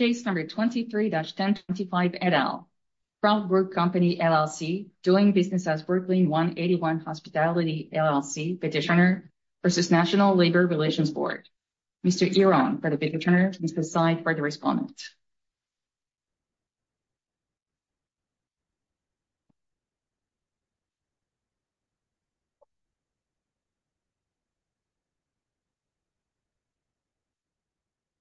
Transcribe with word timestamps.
Case 0.00 0.24
number 0.24 0.44
23-1025 0.44 2.16
et 2.22 2.32
al. 2.32 2.66
Troutbrook 3.22 3.74
Company, 3.74 4.16
LLC, 4.16 4.86
doing 5.02 5.32
business 5.32 5.66
as 5.66 5.82
Brooklyn 5.82 6.30
181 6.30 7.00
Hospitality, 7.00 7.90
LLC, 7.92 8.58
petitioner 8.58 9.30
versus 9.62 9.90
National 9.90 10.34
Labor 10.34 10.66
Relations 10.66 11.10
Board. 11.10 11.46
Mr. 12.02 12.34
Eron 12.34 12.80
for 12.80 12.88
the 12.88 12.96
petitioner, 12.96 13.52
Mr. 13.60 13.84
Sy 13.84 14.22
for 14.22 14.34
the 14.34 14.40
respondent. 14.40 14.98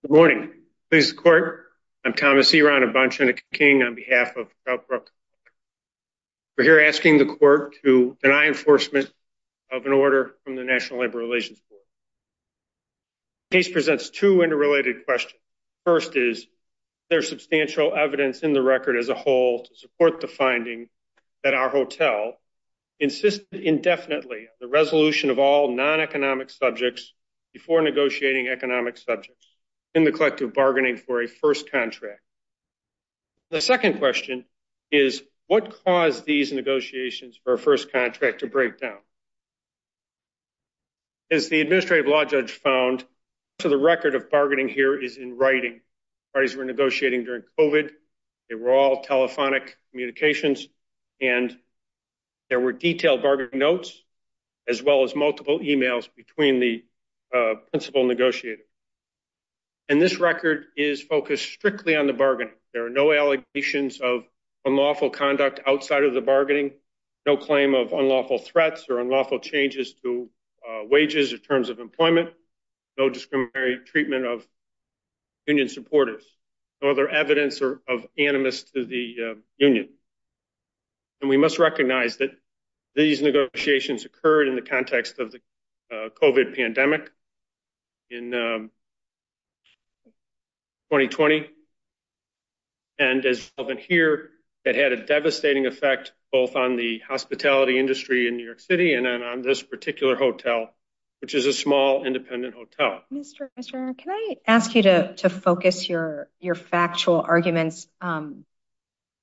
Good 0.01 0.11
morning. 0.11 0.51
Please 0.91 1.13
court. 1.13 1.68
I'm 2.05 2.13
Thomas 2.13 2.53
Eron 2.53 2.87
of 2.87 2.93
Bond, 2.93 3.11
Schoeneck 3.11 3.41
& 3.47 3.53
King 3.53 3.83
on 3.83 3.93
behalf 3.93 4.37
of 4.37 4.47
Troutbrook. 4.65 5.07
We're 6.57 6.63
here 6.63 6.79
asking 6.79 7.17
the 7.17 7.25
court 7.25 7.75
to 7.83 8.15
deny 8.23 8.47
enforcement 8.47 9.11
of 9.69 9.85
an 9.85 9.91
order 9.91 10.35
from 10.45 10.55
the 10.55 10.63
National 10.63 11.01
Labor 11.01 11.17
Relations 11.17 11.59
Board. 11.69 11.81
The 13.51 13.57
case 13.57 13.69
presents 13.69 14.09
two 14.11 14.43
interrelated 14.43 15.03
questions. 15.03 15.41
First 15.85 16.15
is, 16.15 16.47
there's 17.09 17.27
substantial 17.27 17.93
evidence 17.93 18.43
in 18.43 18.53
the 18.53 18.61
record 18.61 18.95
as 18.95 19.09
a 19.09 19.15
whole 19.15 19.65
to 19.65 19.75
support 19.75 20.21
the 20.21 20.27
finding 20.27 20.87
that 21.43 21.53
our 21.53 21.67
hotel 21.67 22.39
insisted 23.01 23.61
indefinitely 23.61 24.37
on 24.37 24.57
the 24.61 24.67
resolution 24.67 25.31
of 25.31 25.37
all 25.37 25.75
non-economic 25.75 26.49
subjects 26.49 27.13
before 27.51 27.81
negotiating 27.81 28.47
economic 28.47 28.97
subjects 28.97 29.48
in 29.95 30.03
the 30.03 30.11
collective 30.11 30.53
bargaining 30.53 30.97
for 30.97 31.21
a 31.21 31.27
first 31.27 31.71
contract. 31.71 32.21
The 33.49 33.61
second 33.61 33.97
question 33.97 34.45
is, 34.91 35.23
what 35.47 35.83
caused 35.83 36.25
these 36.25 36.53
negotiations 36.53 37.39
for 37.43 37.53
a 37.53 37.57
first 37.57 37.91
contract 37.91 38.41
to 38.41 38.47
break 38.47 38.77
down? 38.77 38.99
As 41.31 41.49
the 41.49 41.61
administrative 41.61 42.05
law 42.05 42.25
judge 42.25 42.51
found, 42.51 43.03
so 43.59 43.69
the 43.69 43.77
record 43.77 44.15
of 44.15 44.29
bargaining 44.29 44.69
here 44.69 44.99
is 45.01 45.17
in 45.17 45.37
writing. 45.37 45.81
Parties 46.33 46.55
were 46.55 46.65
negotiating 46.65 47.23
during 47.23 47.43
COVID. 47.59 47.89
They 48.49 48.55
were 48.55 48.71
all 48.71 49.01
telephonic 49.01 49.77
communications, 49.91 50.67
and 51.19 51.57
there 52.49 52.59
were 52.59 52.71
detailed 52.71 53.21
bargaining 53.21 53.59
notes, 53.59 54.01
as 54.67 54.81
well 54.81 55.03
as 55.03 55.15
multiple 55.15 55.59
emails 55.59 56.07
between 56.15 56.59
the 56.59 56.83
uh, 57.35 57.55
principal 57.71 58.05
negotiator. 58.05 58.63
And 59.89 59.99
this 59.99 60.19
record 60.19 60.65
is 60.77 61.01
focused 61.01 61.51
strictly 61.51 61.95
on 61.95 62.05
the 62.05 62.13
bargaining. 62.13 62.53
There 62.73 62.85
are 62.85 62.91
no 62.91 63.11
allegations 63.11 63.99
of 63.99 64.23
unlawful 64.63 65.09
conduct 65.09 65.61
outside 65.65 66.03
of 66.03 66.13
the 66.13 66.21
bargaining, 66.21 66.73
no 67.25 67.37
claim 67.37 67.73
of 67.73 67.91
unlawful 67.91 68.37
threats 68.37 68.85
or 68.87 68.99
unlawful 68.99 69.39
changes 69.39 69.93
to 70.03 70.29
uh, 70.67 70.83
wages 70.85 71.33
or 71.33 71.39
terms 71.39 71.69
of 71.69 71.79
employment, 71.79 72.29
no 72.99 73.09
discriminatory 73.09 73.79
treatment 73.83 74.25
of 74.27 74.47
union 75.47 75.67
supporters, 75.67 76.23
no 76.83 76.91
other 76.91 77.09
evidence 77.09 77.59
of 77.61 78.05
animus 78.17 78.63
to 78.63 78.85
the 78.85 79.15
uh, 79.31 79.39
union. 79.57 79.89
And 81.19 81.29
we 81.29 81.37
must 81.37 81.57
recognize 81.57 82.17
that 82.17 82.29
these 82.95 83.23
negotiations 83.23 84.05
occurred 84.05 84.47
in 84.47 84.55
the 84.55 84.61
context 84.61 85.17
of 85.17 85.31
the 85.31 85.39
uh, 85.91 86.09
COVID 86.09 86.55
pandemic 86.55 87.11
in 88.11 88.33
um, 88.35 88.71
2020. 90.91 91.47
And 92.97 93.25
as 93.25 93.51
of 93.57 93.69
here, 93.77 94.31
it 94.65 94.75
had 94.75 94.91
a 94.91 95.05
devastating 95.05 95.65
effect 95.65 96.11
both 96.31 96.55
on 96.55 96.75
the 96.75 96.99
hospitality 96.99 97.79
industry 97.79 98.27
in 98.27 98.37
New 98.37 98.45
York 98.45 98.59
City 98.59 98.93
and 98.93 99.05
then 99.05 99.23
on 99.23 99.41
this 99.41 99.63
particular 99.63 100.15
hotel, 100.15 100.69
which 101.21 101.33
is 101.33 101.45
a 101.45 101.53
small 101.53 102.05
independent 102.05 102.53
hotel. 102.53 103.01
Mr. 103.11 103.49
Mr. 103.59 103.97
Can 103.97 104.11
I 104.11 104.35
ask 104.45 104.75
you 104.75 104.83
to 104.83 105.29
focus 105.29 105.87
your 105.87 106.29
your 106.39 106.55
factual 106.55 107.21
arguments 107.21 107.87
um, 108.01 108.45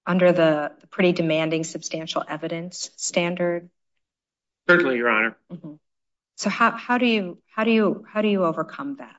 under 0.06 0.33
the 0.33 0.72
pretty 0.91 1.12
demanding 1.12 1.65
substantial 1.65 2.25
evidence 2.27 2.91
standard? 2.97 3.69
Certainly, 4.69 4.97
Your 4.97 5.10
Honor. 5.10 5.37
Mm-hmm. 5.53 5.75
So 6.37 6.50
how 6.50 6.98
do 6.98 7.06
you 7.06 7.38
how 7.48 7.65
do 7.65 7.71
you 7.71 8.04
how 8.09 8.22
do 8.22 8.28
you 8.28 8.44
overcome 8.44 8.97
that? 8.98 9.16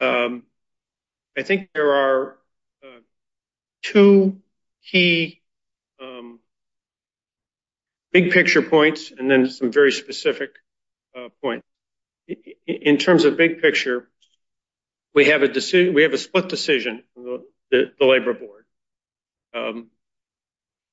Um, 0.00 0.44
I 1.36 1.42
think 1.42 1.70
there 1.74 1.92
are 1.92 2.36
uh, 2.82 3.00
two 3.82 4.40
key 4.84 5.40
um, 6.00 6.40
big 8.12 8.32
picture 8.32 8.62
points 8.62 9.12
and 9.16 9.30
then 9.30 9.48
some 9.50 9.72
very 9.72 9.92
specific 9.92 10.50
uh, 11.16 11.28
points. 11.42 11.66
In 12.66 12.98
terms 12.98 13.24
of 13.24 13.36
big 13.36 13.62
picture, 13.62 14.08
we 15.14 15.26
have 15.26 15.42
a 15.42 16.18
split 16.18 16.48
decision, 16.48 17.02
the 17.16 17.90
Labor 18.00 18.34
Board, 18.34 18.64
um, 19.54 19.86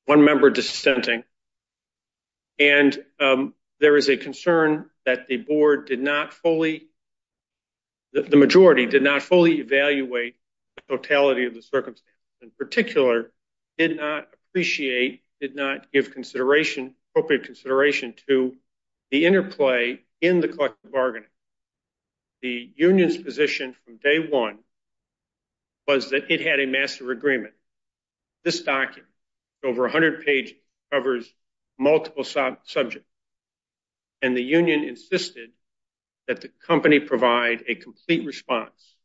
one 0.06 0.24
member 0.24 0.50
dissenting. 0.50 1.24
And 2.58 2.98
there 3.80 3.98
is 3.98 4.08
a 4.10 4.18
concern 4.18 4.90
that 5.06 5.28
the 5.28 5.38
board 5.38 5.88
did 5.88 6.00
not 6.00 6.34
fully, 6.34 6.88
the 8.22 8.38
majority 8.38 8.86
did 8.86 9.04
not 9.04 9.22
fully 9.22 9.60
evaluate 9.60 10.36
the 10.76 10.98
totality 10.98 11.46
of 11.46 11.54
the 11.54 11.62
circumstances. 11.62 12.06
In 12.42 12.52
particular, 12.52 13.32
did 13.78 13.98
not 13.98 14.30
appreciate, 14.50 15.24
did 15.42 15.56
not 15.56 15.92
give 15.92 16.14
consideration, 16.14 16.96
appropriate 17.12 17.44
consideration 17.44 18.14
to 18.28 18.56
the 19.12 19.26
interplay 19.26 20.00
in 20.22 20.40
the 20.40 20.48
collective 20.48 20.92
bargaining. 20.92 21.30
The 22.42 22.72
union's 22.76 23.18
position 23.18 23.76
from 23.84 23.98
day 23.98 24.20
one 24.20 24.60
was 25.88 26.12
that 26.12 26.32
it 26.32 26.42
had 26.42 26.60
a 26.60 26.66
master 26.66 27.12
agreement. 27.12 27.54
This 28.44 28.62
document, 28.62 29.12
over 29.64 29.84
100 29.84 30.26
pages, 30.26 30.56
covers 30.92 31.32
multiple 31.78 32.24
subjects. 32.24 33.10
And 34.22 34.38
the 34.38 34.44
union 34.44 34.84
insisted 34.84 35.52
that 36.28 36.42
the 36.42 36.50
company 36.66 37.00
provide 37.00 37.64
a 37.68 37.76
complete 37.76 38.26
response. 38.26 38.96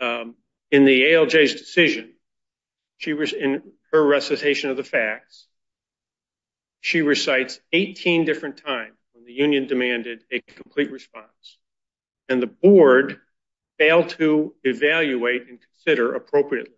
Um, 0.00 0.34
in 0.70 0.84
the 0.84 1.02
ALJ's 1.02 1.54
decision, 1.54 2.12
in 3.04 3.62
her 3.92 4.06
recitation 4.06 4.70
of 4.70 4.76
the 4.76 4.84
facts. 4.84 5.46
She 6.80 7.02
recites 7.02 7.60
18 7.72 8.24
different 8.24 8.58
times 8.58 8.96
when 9.12 9.24
the 9.24 9.32
union 9.32 9.66
demanded 9.66 10.22
a 10.30 10.40
complete 10.40 10.90
response. 10.90 11.58
And 12.28 12.42
the 12.42 12.46
board 12.46 13.20
failed 13.78 14.10
to 14.10 14.54
evaluate 14.64 15.48
and 15.48 15.58
consider 15.60 16.14
appropriately 16.14 16.74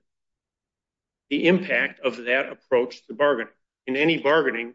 the 1.30 1.46
impact 1.46 2.00
of 2.00 2.24
that 2.24 2.48
approach 2.48 3.06
to 3.06 3.14
bargaining. 3.14 3.52
In 3.86 3.96
any 3.96 4.18
bargaining, 4.18 4.74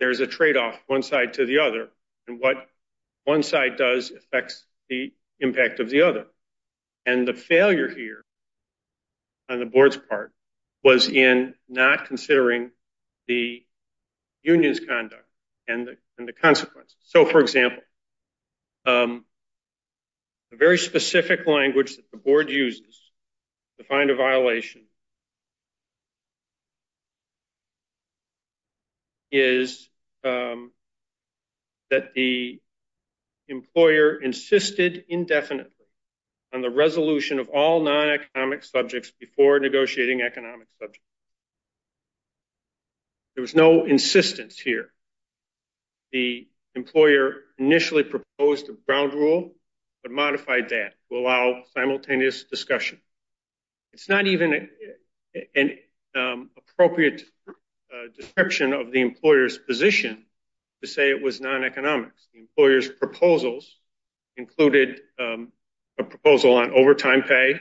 there 0.00 0.10
is 0.10 0.20
a 0.20 0.26
trade-off 0.26 0.78
one 0.86 1.02
side 1.02 1.34
to 1.34 1.46
the 1.46 1.58
other. 1.58 1.88
And 2.26 2.40
what 2.40 2.68
one 3.24 3.42
side 3.42 3.76
does 3.76 4.10
affects 4.10 4.64
the 4.88 5.12
impact 5.40 5.80
of 5.80 5.90
the 5.90 6.02
other. 6.02 6.26
And 7.06 7.26
the 7.26 7.34
failure 7.34 7.88
here 7.88 8.24
on 9.48 9.58
the 9.58 9.66
board's 9.66 9.96
part 9.96 10.32
was 10.82 11.08
in 11.08 11.54
not 11.68 12.06
considering 12.06 12.70
the 13.26 13.64
union's 14.42 14.80
conduct 14.80 15.26
and 15.66 15.88
the 16.18 16.32
consequences. 16.32 16.96
So, 17.04 17.24
for 17.24 17.40
example, 17.40 17.82
um, 18.86 19.24
a 20.52 20.56
very 20.56 20.78
specific 20.78 21.46
language 21.46 21.96
that 21.96 22.10
the 22.10 22.18
board 22.18 22.50
uses 22.50 23.00
to 23.78 23.84
find 23.84 24.10
a 24.10 24.14
violation 24.14 24.82
is 29.32 29.88
um, 30.22 30.70
that 31.90 32.14
the 32.14 32.60
employer 33.48 34.20
insisted 34.20 35.04
indefinitely 35.08 35.70
on 36.52 36.62
the 36.62 36.70
resolution 36.70 37.38
of 37.38 37.48
all 37.48 37.82
non-economic 37.82 38.64
subjects 38.64 39.12
before 39.18 39.58
negotiating 39.58 40.22
economic 40.22 40.68
subjects. 40.78 41.06
There 43.34 43.42
was 43.42 43.54
no 43.54 43.84
insistence 43.84 44.58
here. 44.58 44.92
The 46.12 46.46
employer 46.76 47.42
initially 47.58 48.04
proposed 48.04 48.68
a 48.68 48.72
ground 48.86 49.14
rule, 49.14 49.54
but 50.02 50.12
modified 50.12 50.68
that 50.68 50.94
to 51.10 51.18
allow 51.18 51.64
simultaneous 51.74 52.44
discussion. 52.44 53.00
It's 53.92 54.08
not 54.08 54.26
even 54.26 54.68
an 55.54 55.78
um, 56.14 56.50
appropriate 56.56 57.22
uh, 57.48 58.12
description 58.16 58.72
of 58.72 58.92
the 58.92 59.00
employer's 59.00 59.58
position 59.58 60.24
to 60.84 60.90
say 60.90 61.10
it 61.10 61.22
was 61.22 61.40
non-economic. 61.40 62.10
The 62.34 62.40
employer's 62.40 62.88
proposals 62.88 63.74
included 64.36 65.00
um, 65.18 65.50
a 65.98 66.04
proposal 66.04 66.56
on 66.56 66.72
overtime 66.72 67.22
pay, 67.22 67.60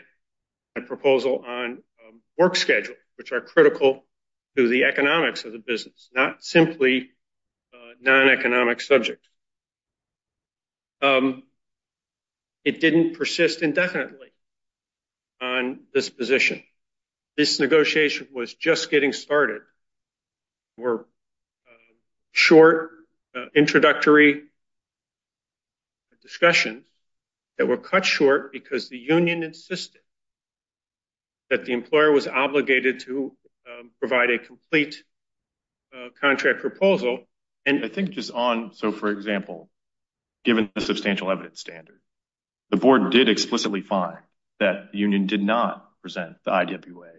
a 0.76 0.82
proposal 0.82 1.44
on 1.48 1.66
um, 2.06 2.22
work 2.38 2.58
schedule, 2.58 2.96
which 3.16 3.32
are 3.32 3.40
critical 3.40 4.04
to 4.58 4.68
the 4.68 4.84
economics 4.84 5.46
of 5.46 5.54
the 5.54 5.60
business, 5.60 6.10
not 6.14 6.44
simply 6.44 7.12
uh, 7.74 7.94
non-economic 8.02 8.82
subjects. 8.82 9.28
Um, 11.02 11.44
it 12.66 12.82
didn't 12.82 13.16
persist 13.16 13.62
indefinitely 13.62 14.34
on 15.42 15.82
this 15.94 16.10
position. 16.10 16.62
This 17.38 17.60
negotiation 17.60 18.28
was 18.34 18.54
just 18.54 18.92
getting 18.92 19.14
started. 19.14 19.62
We're 20.78 21.00
uh, 21.00 21.94
short 22.32 22.92
Uh, 23.36 23.46
introductory 23.56 24.44
discussions 26.22 26.84
that 27.58 27.68
were 27.68 27.78
cut 27.78 28.06
short 28.06 28.52
because 28.52 28.90
the 28.90 28.98
union 28.98 29.42
insisted 29.42 30.02
that 31.50 31.66
the 31.66 31.74
employer 31.74 32.12
was 32.12 32.28
obligated 32.28 33.00
to 33.00 33.36
um, 33.68 33.90
provide 34.00 34.30
a 34.30 34.38
complete 34.38 35.04
uh, 35.96 36.10
contract 36.22 36.62
proposal. 36.62 37.24
And 37.66 37.84
I 37.84 37.88
think 37.88 38.12
just 38.12 38.32
on, 38.32 38.74
so 38.76 38.92
for 38.92 39.10
example, 39.10 39.70
given 40.44 40.70
the 40.76 40.82
substantial 40.82 41.32
evidence 41.32 41.60
standard, 41.60 42.00
the 42.70 42.78
board 42.78 43.12
did 43.12 43.30
explicitly 43.30 43.82
find 43.82 44.20
that 44.60 44.92
the 44.92 45.00
union 45.00 45.26
did 45.26 45.42
not 45.42 45.90
present 46.02 46.38
the 46.44 46.52
IWA 46.52 47.12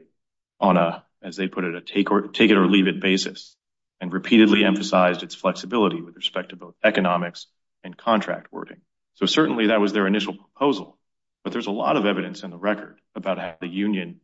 on 0.60 0.76
a, 0.76 1.04
as 1.22 1.34
they 1.36 1.48
put 1.48 1.64
it, 1.64 1.74
a 1.74 1.80
take 1.80 2.08
it 2.08 2.56
or 2.56 2.66
leave 2.68 2.86
it 2.86 3.00
basis 3.00 3.56
and 4.04 4.12
repeatedly 4.12 4.66
emphasized 4.66 5.22
its 5.22 5.34
flexibility 5.34 6.02
with 6.02 6.14
respect 6.14 6.50
to 6.50 6.56
both 6.56 6.74
economics 6.84 7.46
and 7.82 7.96
contract 7.96 8.52
wording. 8.52 8.82
So 9.14 9.24
certainly 9.24 9.68
that 9.68 9.80
was 9.80 9.94
their 9.94 10.06
initial 10.06 10.34
proposal, 10.34 10.98
but 11.42 11.54
there's 11.54 11.68
a 11.68 11.70
lot 11.70 11.96
of 11.96 12.04
evidence 12.04 12.42
in 12.42 12.50
the 12.50 12.58
record 12.58 13.00
about 13.14 13.38
how 13.38 13.54
the 13.62 13.66
union 13.66 14.20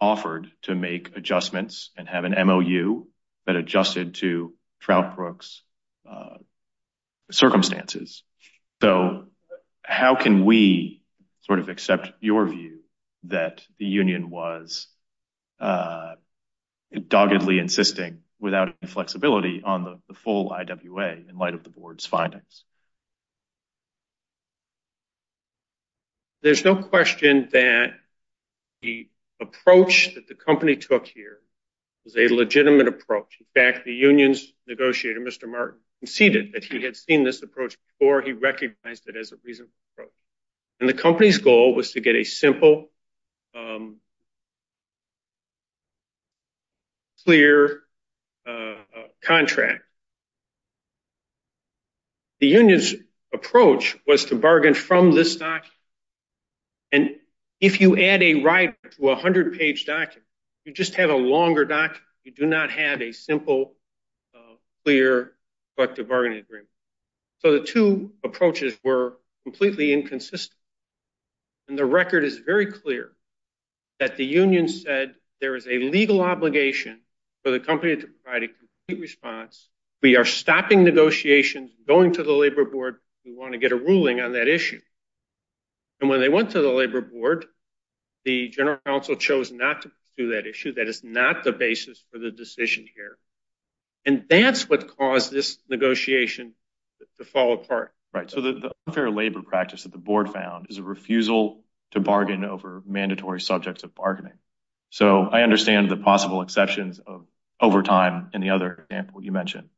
offered 0.00 0.46
to 0.62 0.76
make 0.76 1.16
adjustments 1.16 1.90
and 1.96 2.08
have 2.08 2.22
an 2.22 2.36
MOU 2.46 3.08
that 3.46 3.56
adjusted 3.56 4.14
to 4.14 4.54
Troutbrook's 4.80 5.62
uh, 6.08 6.36
circumstances. 7.32 8.22
So 8.80 9.24
how 9.82 10.14
can 10.14 10.44
we 10.44 11.02
sort 11.40 11.58
of 11.58 11.68
accept 11.68 12.12
your 12.20 12.46
view 12.46 12.78
that 13.24 13.64
the 13.80 13.86
union 13.86 14.30
was 14.30 14.86
uh, 15.58 16.14
doggedly 17.08 17.58
insisting 17.58 18.20
without 18.38 18.74
any 18.82 18.90
flexibility 18.90 19.62
on 19.62 20.00
the 20.08 20.14
full 20.14 20.52
IWA 20.52 21.16
in 21.28 21.36
light 21.36 21.54
of 21.54 21.64
the 21.64 21.70
board's 21.70 22.06
findings? 22.06 22.64
There's 26.42 26.64
no 26.64 26.76
question 26.76 27.48
that 27.52 27.94
the 28.82 29.08
approach 29.40 30.14
that 30.14 30.28
the 30.28 30.34
company 30.34 30.76
took 30.76 31.06
here 31.06 31.40
was 32.04 32.16
a 32.16 32.28
legitimate 32.32 32.88
approach. 32.88 33.38
In 33.40 33.46
fact, 33.54 33.84
the 33.84 33.92
union's 33.92 34.52
negotiator, 34.66 35.20
Mr. 35.20 35.48
Martin, 35.48 35.80
conceded 36.00 36.52
that 36.52 36.64
he 36.64 36.82
had 36.82 36.96
seen 36.96 37.24
this 37.24 37.42
approach 37.42 37.76
before 37.98 38.22
he 38.22 38.32
recognized 38.32 39.08
it 39.08 39.16
as 39.16 39.32
a 39.32 39.36
reasonable 39.44 39.72
approach. 39.92 40.12
And 40.78 40.88
the 40.88 40.94
company's 40.94 41.38
goal 41.38 41.74
was 41.74 41.92
to 41.92 42.00
get 42.00 42.14
a 42.14 42.24
simple, 42.24 42.90
um, 43.54 43.96
clear 47.24 47.82
contract. 49.26 49.82
The 52.40 52.48
union's 52.48 52.94
approach 53.32 53.96
was 54.06 54.26
to 54.26 54.36
bargain 54.36 54.74
from 54.74 55.12
this 55.12 55.36
document. 55.36 55.72
And 56.92 57.16
if 57.60 57.80
you 57.80 57.96
add 57.98 58.22
a 58.22 58.42
right 58.42 58.74
to 58.92 59.10
a 59.10 59.16
100-page 59.16 59.86
document, 59.86 60.26
you 60.64 60.72
just 60.72 60.94
have 60.94 61.10
a 61.10 61.16
longer 61.16 61.64
document. 61.64 62.02
You 62.24 62.32
do 62.32 62.46
not 62.46 62.70
have 62.70 63.02
a 63.02 63.12
simple, 63.12 63.74
uh, 64.34 64.56
clear 64.84 65.32
collective 65.76 66.08
bargaining 66.08 66.38
agreement. 66.38 66.68
So 67.38 67.52
the 67.52 67.64
two 67.64 68.12
approaches 68.24 68.76
were 68.82 69.18
completely 69.44 69.92
inconsistent. 69.92 70.58
And 71.68 71.78
the 71.78 71.84
record 71.84 72.24
is 72.24 72.38
very 72.38 72.66
clear 72.66 73.12
that 73.98 74.16
the 74.16 74.24
union 74.24 74.68
said 74.68 75.14
there 75.40 75.56
is 75.56 75.66
a 75.66 75.78
legal 75.78 76.20
obligation 76.20 77.00
for 77.42 77.50
the 77.50 77.60
company 77.60 77.96
to 77.96 78.06
provide 78.06 78.42
a 78.42 78.48
response. 78.94 79.68
We 80.02 80.16
are 80.16 80.24
stopping 80.24 80.84
negotiations, 80.84 81.72
going 81.86 82.12
to 82.14 82.22
the 82.22 82.32
labor 82.32 82.64
board. 82.64 82.96
We 83.24 83.34
want 83.34 83.52
to 83.52 83.58
get 83.58 83.72
a 83.72 83.76
ruling 83.76 84.20
on 84.20 84.32
that 84.32 84.46
issue. 84.46 84.80
And 86.00 86.08
when 86.08 86.20
they 86.20 86.28
went 86.28 86.50
to 86.50 86.62
the 86.62 86.70
labor 86.70 87.00
board, 87.00 87.46
the 88.24 88.48
general 88.48 88.78
counsel 88.86 89.16
chose 89.16 89.50
not 89.50 89.82
to 89.82 89.88
pursue 89.88 90.30
that 90.30 90.46
issue. 90.46 90.74
That 90.74 90.88
is 90.88 91.02
not 91.02 91.42
the 91.42 91.52
basis 91.52 92.04
for 92.12 92.18
the 92.18 92.30
decision 92.30 92.86
here. 92.94 93.18
And 94.04 94.24
that's 94.28 94.68
what 94.68 94.96
caused 94.96 95.32
this 95.32 95.58
negotiation 95.68 96.54
to 97.18 97.24
fall 97.24 97.54
apart. 97.54 97.92
Right. 98.12 98.30
So 98.30 98.40
the 98.40 98.70
unfair 98.86 99.10
labor 99.10 99.42
practice 99.42 99.82
that 99.82 99.92
the 99.92 99.98
board 99.98 100.30
found 100.30 100.66
is 100.70 100.78
a 100.78 100.82
refusal 100.82 101.64
to 101.90 102.00
bargain 102.00 102.44
over 102.44 102.82
mandatory 102.86 103.40
subjects 103.40 103.82
of 103.82 103.94
bargaining. 103.94 104.38
So 104.90 105.22
I 105.22 105.42
understand 105.42 105.90
the 105.90 105.96
possible 105.96 106.40
exceptions 106.42 107.00
of 107.00 107.26
overtime 107.60 108.30
in 108.34 108.40
the 108.40 108.50
other 108.50 108.86
example 108.90 109.22
you 109.22 109.32
mentioned. 109.32 109.68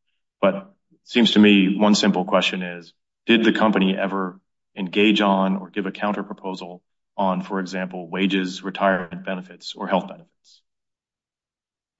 But 0.41 0.55
it 0.55 0.99
seems 1.05 1.33
to 1.33 1.39
me 1.39 1.77
one 1.77 1.95
simple 1.95 2.25
question 2.25 2.63
is, 2.63 2.93
did 3.27 3.45
the 3.45 3.53
company 3.53 3.97
ever 3.97 4.41
engage 4.77 5.21
on 5.21 5.57
or 5.57 5.71
give 5.71 5.87
a 5.87 5.93
counterproposal 5.93 6.81
on, 7.17 7.43
for 7.43 7.61
example, 7.61 8.09
wages, 8.09 8.63
retirement 8.63 9.25
benefits, 9.25 9.75
or 9.75 9.89
health 9.89 10.09
benefits? 10.09 10.63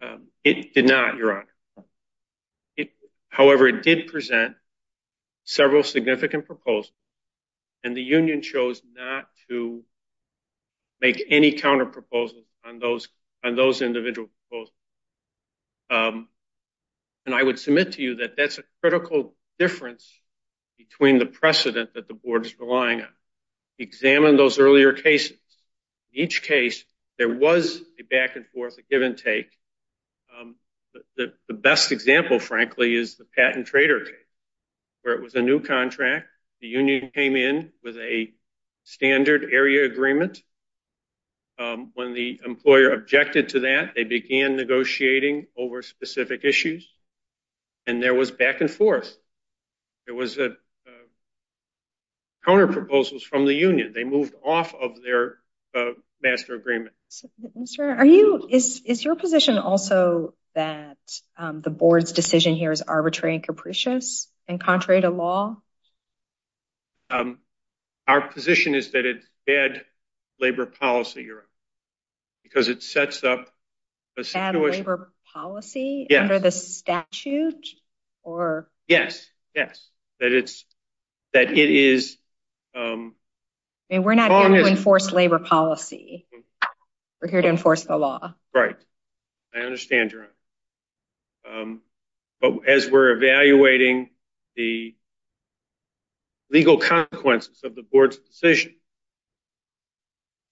Um, 0.01 0.29
it 0.45 0.75
did 0.75 0.87
not, 0.87 1.17
Your 1.17 1.33
Honor. 1.33 1.47
However, 3.31 3.69
it 3.69 3.83
did 3.83 4.09
present 4.09 4.57
several 5.45 5.83
significant 5.83 6.47
proposals. 6.47 6.93
And 7.85 7.97
the 7.97 8.03
union 8.03 8.43
chose 8.43 8.83
not 8.95 9.29
to 9.49 9.85
make 11.01 11.23
any 11.29 11.53
counterproposals 11.53 12.45
on 12.65 12.81
those 12.81 13.09
on 13.45 13.55
those 13.55 13.81
individual 13.83 14.29
proposals. 14.51 14.75
Um, 15.91 16.29
and 17.27 17.35
I 17.35 17.43
would 17.43 17.59
submit 17.59 17.93
to 17.93 18.03
you 18.03 18.17
that 18.17 18.37
that's 18.37 18.59
a 18.59 18.65
critical 18.81 19.35
difference 19.59 20.11
between 20.77 21.19
the 21.19 21.27
precedent 21.27 21.95
that 21.95 22.09
the 22.09 22.15
board 22.15 22.47
is 22.47 22.59
relying 22.59 23.03
on. 23.03 23.09
Examine 23.79 24.37
those 24.37 24.59
earlier 24.59 24.93
cases. 24.93 25.39
In 26.13 26.23
each 26.25 26.43
case, 26.43 26.85
there 27.19 27.29
was 27.29 27.83
a 27.99 28.03
back 28.05 28.37
and 28.37 28.47
forth, 28.47 28.79
a 28.79 28.83
give 28.91 29.03
and 29.03 29.17
take. 29.19 29.51
Um, 30.39 30.57
the 31.17 31.55
best 31.55 31.93
example, 31.93 32.39
frankly, 32.39 32.95
is 32.95 33.17
the 33.17 33.25
patent 33.25 33.67
trader 33.67 34.01
case, 34.01 34.15
where 35.03 35.15
it 35.15 35.23
was 35.23 35.35
a 35.35 35.43
new 35.43 35.61
contract. 35.61 36.27
The 36.61 36.69
union 36.69 37.11
came 37.15 37.37
in 37.37 37.73
with 37.85 37.97
a 37.99 38.33
standard 38.85 39.49
area 39.53 39.85
agreement. 39.85 40.43
Um, 41.59 41.91
when 41.95 42.15
the 42.15 42.41
employer 42.45 42.93
objected 42.93 43.51
to 43.51 43.61
that, 43.61 43.95
they 43.97 44.05
began 44.05 44.57
negotiating 44.57 45.47
over 45.57 45.83
specific 45.83 46.45
issues. 46.45 46.89
And 47.87 48.03
there 48.03 48.15
was 48.15 48.31
back 48.31 48.61
and 48.61 48.71
forth. 48.71 49.17
There 50.07 50.15
was 50.15 50.39
counterproposals 52.49 53.23
from 53.23 53.45
the 53.45 53.55
union. 53.55 53.93
They 53.95 54.05
moved 54.05 54.35
off 54.45 54.75
of 54.75 55.03
their 55.03 55.37
uh, 55.75 55.93
master 56.23 56.55
agreement. 56.55 56.95
Is 58.51 58.83
is 58.85 59.05
your 59.05 59.17
position 59.17 59.59
also 59.59 60.35
that 60.55 60.97
um, 61.37 61.61
the 61.61 61.71
board's 61.71 62.13
decision 62.13 62.55
here 62.55 62.73
is 62.73 62.83
arbitrary 62.83 63.37
and 63.37 63.45
capricious 63.45 64.29
and 64.47 64.61
contrary 64.61 65.03
to 65.03 65.11
law? 65.11 65.57
Um, 67.11 67.39
our 68.07 68.29
position 68.29 68.75
is 68.75 68.93
that 68.93 69.05
it's 69.07 69.27
bad 69.47 69.85
labor 70.41 70.67
policy, 70.67 71.23
Your 71.23 71.39
Honor, 71.39 71.48
because 72.43 72.69
it 72.69 72.83
sets 72.83 73.25
up 73.25 73.49
a 74.17 74.25
situation. 74.25 74.63
Bad 74.63 74.79
labor 74.79 75.13
policy 75.33 76.07
under 76.11 76.39
the 76.39 76.51
statute? 76.51 77.69
Or? 78.23 78.69
Yes, 78.87 79.27
yes. 79.55 79.89
That 80.21 80.33
it 80.33 80.45
is. 80.45 80.65
That 81.33 81.51
it 81.51 81.71
is. 81.71 82.17
Um, 82.75 83.15
and 83.91 84.05
we're 84.05 84.15
not 84.15 84.31
here 84.31 84.63
to 84.63 84.69
enforce 84.69 85.13
labor 85.13 85.39
policy. 85.39 86.27
We're 87.21 87.29
here 87.29 87.43
to 87.43 87.49
enforce 87.49 87.85
the 87.85 87.97
law. 87.97 88.35
Right. 88.55 88.77
I 89.55 89.61
understand, 89.61 90.13
Your 90.13 90.27
Honor. 91.45 91.61
Um, 91.61 91.81
but 92.41 92.69
as 92.69 92.91
we're 92.91 93.11
evaluating 93.11 94.11
the 94.57 94.95
legal 96.51 96.79
consequences 96.79 97.61
of 97.65 97.75
the 97.75 97.83
board's 97.83 98.19
decision, 98.19 98.75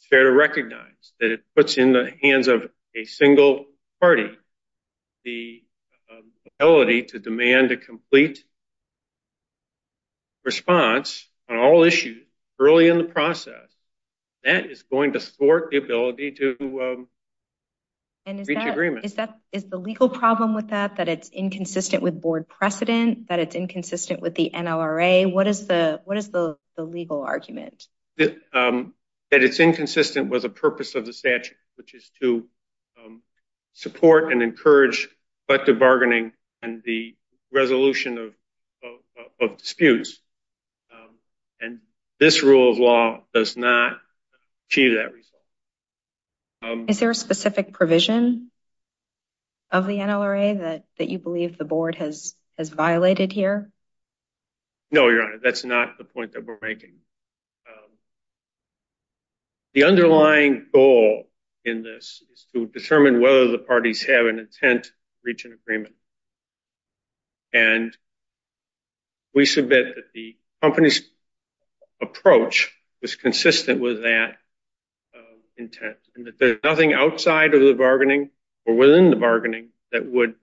it's 0.06 0.10
fair 0.10 0.24
to 0.24 0.32
recognize 0.32 1.12
that 1.20 1.30
it 1.30 1.42
puts 1.54 1.78
in 1.78 1.92
the 1.92 2.12
hands 2.22 2.48
of 2.48 2.68
a 2.94 3.04
single 3.04 3.66
party 4.00 4.30
the 5.24 5.62
um, 6.10 6.22
ability 6.60 7.02
to 7.02 7.18
demand 7.18 7.72
a 7.72 7.76
complete 7.76 8.44
response 10.44 11.26
on 11.48 11.56
all 11.58 11.82
issues 11.82 12.24
early 12.58 12.88
in 12.88 12.98
the 12.98 13.04
process 13.04 13.68
that 14.44 14.66
is 14.66 14.84
going 14.84 15.12
to 15.14 15.20
thwart 15.20 15.70
the 15.70 15.76
ability 15.78 16.30
to 16.30 16.56
um, 16.60 17.08
reach 18.46 18.58
agreement. 18.58 19.04
Is 19.04 19.14
that 19.14 19.36
is 19.50 19.64
the 19.64 19.76
legal 19.76 20.08
problem 20.08 20.54
with 20.54 20.68
that, 20.68 20.96
that 20.96 21.08
it's 21.08 21.30
inconsistent 21.30 22.02
with 22.02 22.20
board 22.20 22.48
precedent, 22.48 23.28
that 23.28 23.40
it's 23.40 23.56
inconsistent 23.56 24.20
with 24.20 24.36
the 24.36 24.52
NLRA? 24.54 25.32
What 25.32 25.48
is 25.48 25.66
the 25.66 26.00
legal 26.78 27.22
argument? 27.22 27.88
Um, 28.52 28.94
That 29.36 29.44
it's 29.44 29.60
inconsistent 29.60 30.30
with 30.30 30.44
the 30.44 30.48
purpose 30.48 30.94
of 30.94 31.04
the 31.04 31.12
statute, 31.12 31.58
which 31.74 31.92
is 31.92 32.10
to 32.22 32.46
um, 32.98 33.20
support 33.74 34.32
and 34.32 34.42
encourage 34.42 35.10
collective 35.46 35.78
bargaining 35.78 36.32
and 36.62 36.82
the 36.82 37.14
resolution 37.52 38.16
of 38.16 39.58
disputes. 39.58 40.18
Um, 40.90 41.16
and 41.60 41.80
this 42.18 42.42
rule 42.42 42.72
of 42.72 42.78
law 42.78 43.24
does 43.34 43.58
not 43.58 43.98
achieve 44.70 44.92
that 44.96 45.12
result. 45.12 45.42
Um, 46.62 46.86
is 46.88 46.98
there 46.98 47.10
a 47.10 47.14
specific 47.14 47.74
provision 47.74 48.50
of 49.70 49.86
the 49.86 49.98
NLRA 49.98 50.82
that 50.96 51.10
you 51.10 51.18
believe 51.18 51.58
the 51.58 51.66
board 51.66 51.96
has 51.96 52.34
violated 52.58 53.32
here? 53.32 53.70
No, 54.90 55.10
Your 55.10 55.24
Honor, 55.24 55.40
that's 55.44 55.62
not 55.62 55.98
the 55.98 56.04
point 56.04 56.32
that 56.32 56.46
we're 56.46 56.56
making. 56.62 56.94
The 59.76 59.84
underlying 59.84 60.68
goal 60.72 61.28
in 61.62 61.82
this 61.82 62.22
is 62.32 62.46
to 62.54 62.64
determine 62.64 63.20
whether 63.20 63.48
the 63.48 63.58
parties 63.58 64.02
have 64.06 64.24
an 64.24 64.38
intent 64.38 64.84
to 64.84 64.90
reach 65.22 65.44
an 65.44 65.52
agreement. 65.52 65.94
And 67.52 67.94
we 69.34 69.44
submit 69.44 69.96
that 69.96 70.14
the 70.14 70.34
company's 70.62 71.02
approach 72.00 72.72
was 73.02 73.16
consistent 73.16 73.82
with 73.82 74.00
that 74.04 74.36
uh, 75.14 75.36
intent, 75.58 75.98
and 76.14 76.26
that 76.26 76.38
there's 76.38 76.58
nothing 76.64 76.94
outside 76.94 77.52
of 77.52 77.60
the 77.60 77.74
bargaining 77.74 78.30
or 78.64 78.76
within 78.76 79.10
the 79.10 79.16
bargaining 79.16 79.68
that 79.92 80.06
would 80.06 80.36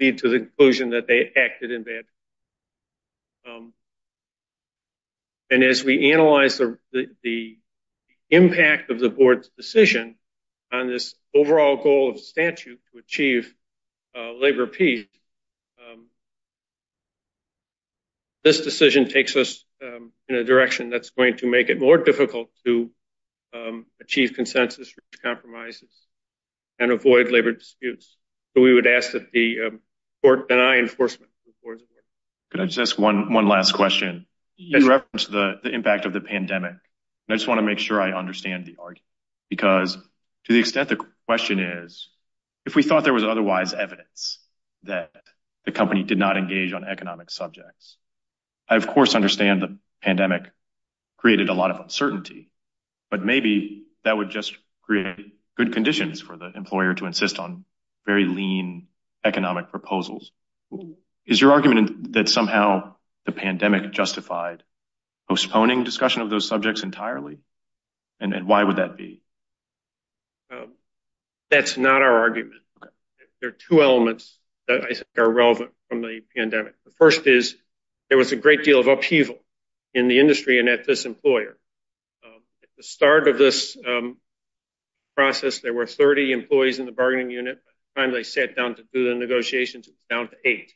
lead 0.00 0.16
to 0.20 0.30
the 0.30 0.38
conclusion 0.38 0.90
that 0.90 1.06
they 1.06 1.30
acted 1.36 1.70
in 1.70 1.82
bad 1.82 2.06
faith. 2.06 3.52
Um, 3.52 3.74
and 5.50 5.62
as 5.62 5.84
we 5.84 6.10
analyze 6.10 6.56
the 6.56 7.58
impact 8.34 8.90
of 8.90 8.98
the 8.98 9.08
board's 9.08 9.48
decision 9.56 10.16
on 10.72 10.88
this 10.88 11.14
overall 11.34 11.76
goal 11.76 12.10
of 12.10 12.18
statute 12.18 12.80
to 12.92 12.98
achieve 12.98 13.54
uh, 14.16 14.32
labor 14.32 14.66
peace, 14.66 15.06
um, 15.78 16.06
this 18.42 18.60
decision 18.60 19.08
takes 19.08 19.36
us 19.36 19.64
um, 19.82 20.12
in 20.28 20.36
a 20.36 20.44
direction 20.44 20.90
that's 20.90 21.10
going 21.10 21.36
to 21.38 21.46
make 21.46 21.68
it 21.68 21.80
more 21.80 21.98
difficult 21.98 22.50
to 22.64 22.90
um, 23.54 23.86
achieve 24.00 24.34
consensus, 24.34 24.88
reach 24.88 25.22
compromises, 25.22 25.90
and 26.78 26.90
avoid 26.90 27.30
labor 27.30 27.52
disputes. 27.52 28.16
So 28.54 28.62
we 28.62 28.74
would 28.74 28.86
ask 28.86 29.12
that 29.12 29.32
the 29.32 29.80
court 30.22 30.48
deny 30.48 30.78
enforcement. 30.78 31.30
Of 31.46 31.52
the 31.52 31.52
board's 31.62 31.82
work. 31.82 32.04
Could 32.50 32.60
I 32.60 32.66
just 32.66 32.78
ask 32.78 32.98
one 32.98 33.48
last 33.48 33.72
question? 33.72 34.26
You 34.56 34.88
referenced 34.88 35.30
the 35.30 35.60
the 35.62 35.70
impact 35.70 36.06
of 36.06 36.12
the 36.12 36.20
pandemic, 36.20 36.70
and 36.72 36.80
I 37.28 37.34
just 37.34 37.48
want 37.48 37.58
to 37.58 37.62
make 37.62 37.78
sure 37.78 38.00
I 38.00 38.12
understand 38.12 38.66
the 38.66 38.76
argument. 38.78 39.02
Because 39.48 39.94
to 39.94 40.52
the 40.52 40.58
extent 40.58 40.88
the 40.88 41.04
question 41.26 41.58
is, 41.58 42.08
if 42.66 42.74
we 42.74 42.82
thought 42.82 43.04
there 43.04 43.14
was 43.14 43.24
otherwise 43.24 43.72
evidence 43.72 44.38
that 44.84 45.10
the 45.64 45.72
company 45.72 46.02
did 46.02 46.18
not 46.18 46.36
engage 46.36 46.72
on 46.72 46.84
economic 46.84 47.30
subjects, 47.30 47.96
I 48.68 48.76
of 48.76 48.86
course 48.86 49.14
understand 49.14 49.62
the 49.62 49.78
pandemic 50.02 50.50
created 51.18 51.48
a 51.48 51.54
lot 51.54 51.70
of 51.70 51.80
uncertainty, 51.80 52.50
but 53.10 53.24
maybe 53.24 53.84
that 54.04 54.16
would 54.16 54.30
just 54.30 54.56
create 54.82 55.34
good 55.56 55.72
conditions 55.72 56.20
for 56.20 56.36
the 56.36 56.50
employer 56.54 56.94
to 56.94 57.06
insist 57.06 57.38
on 57.38 57.64
very 58.06 58.24
lean 58.24 58.88
economic 59.24 59.70
proposals. 59.70 60.32
Is 61.26 61.40
your 61.40 61.52
argument 61.52 62.12
that 62.12 62.28
somehow 62.28 62.96
the 63.24 63.32
pandemic 63.32 63.92
justified 63.92 64.62
postponing 65.28 65.84
discussion 65.84 66.22
of 66.22 66.30
those 66.30 66.48
subjects 66.48 66.82
entirely? 66.82 67.38
And 68.20 68.46
why 68.46 68.62
would 68.62 68.76
that 68.76 68.96
be? 68.96 69.22
Um, 70.50 70.72
that's 71.50 71.76
not 71.76 72.02
our 72.02 72.20
argument. 72.20 72.62
There 73.40 73.50
are 73.50 73.56
two 73.68 73.82
elements 73.82 74.38
that 74.68 74.84
I 74.84 74.94
think 74.94 75.06
are 75.18 75.30
relevant 75.30 75.72
from 75.88 76.00
the 76.00 76.20
pandemic. 76.34 76.74
The 76.84 76.92
first 76.92 77.26
is 77.26 77.56
there 78.08 78.18
was 78.18 78.32
a 78.32 78.36
great 78.36 78.64
deal 78.64 78.80
of 78.80 78.86
upheaval 78.86 79.38
in 79.92 80.08
the 80.08 80.18
industry 80.18 80.58
and 80.58 80.68
at 80.68 80.86
this 80.86 81.04
employer. 81.04 81.56
Um, 82.24 82.40
at 82.62 82.68
the 82.76 82.82
start 82.82 83.28
of 83.28 83.38
this 83.38 83.76
um, 83.86 84.16
process, 85.16 85.60
there 85.60 85.74
were 85.74 85.86
30 85.86 86.32
employees 86.32 86.78
in 86.78 86.86
the 86.86 86.92
bargaining 86.92 87.30
unit. 87.30 87.60
By 87.94 88.02
the 88.02 88.06
time 88.06 88.14
they 88.14 88.22
sat 88.22 88.56
down 88.56 88.76
to 88.76 88.82
do 88.92 89.08
the 89.08 89.14
negotiations, 89.14 89.86
it 89.86 89.94
was 89.94 90.06
down 90.08 90.28
to 90.28 90.36
eight. 90.44 90.72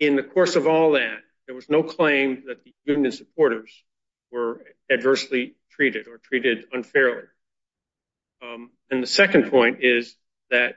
In 0.00 0.16
the 0.16 0.22
course 0.22 0.56
of 0.56 0.66
all 0.66 0.92
that, 0.92 1.18
there 1.46 1.54
was 1.54 1.68
no 1.68 1.82
claim 1.82 2.44
that 2.46 2.64
the 2.64 2.74
union 2.84 3.12
supporters 3.12 3.70
were 4.30 4.64
adversely 4.90 5.54
treated 5.70 6.08
or 6.08 6.18
treated 6.18 6.64
unfairly. 6.72 7.24
Um, 8.42 8.70
and 8.90 9.02
the 9.02 9.06
second 9.06 9.50
point 9.50 9.78
is 9.82 10.16
that 10.50 10.74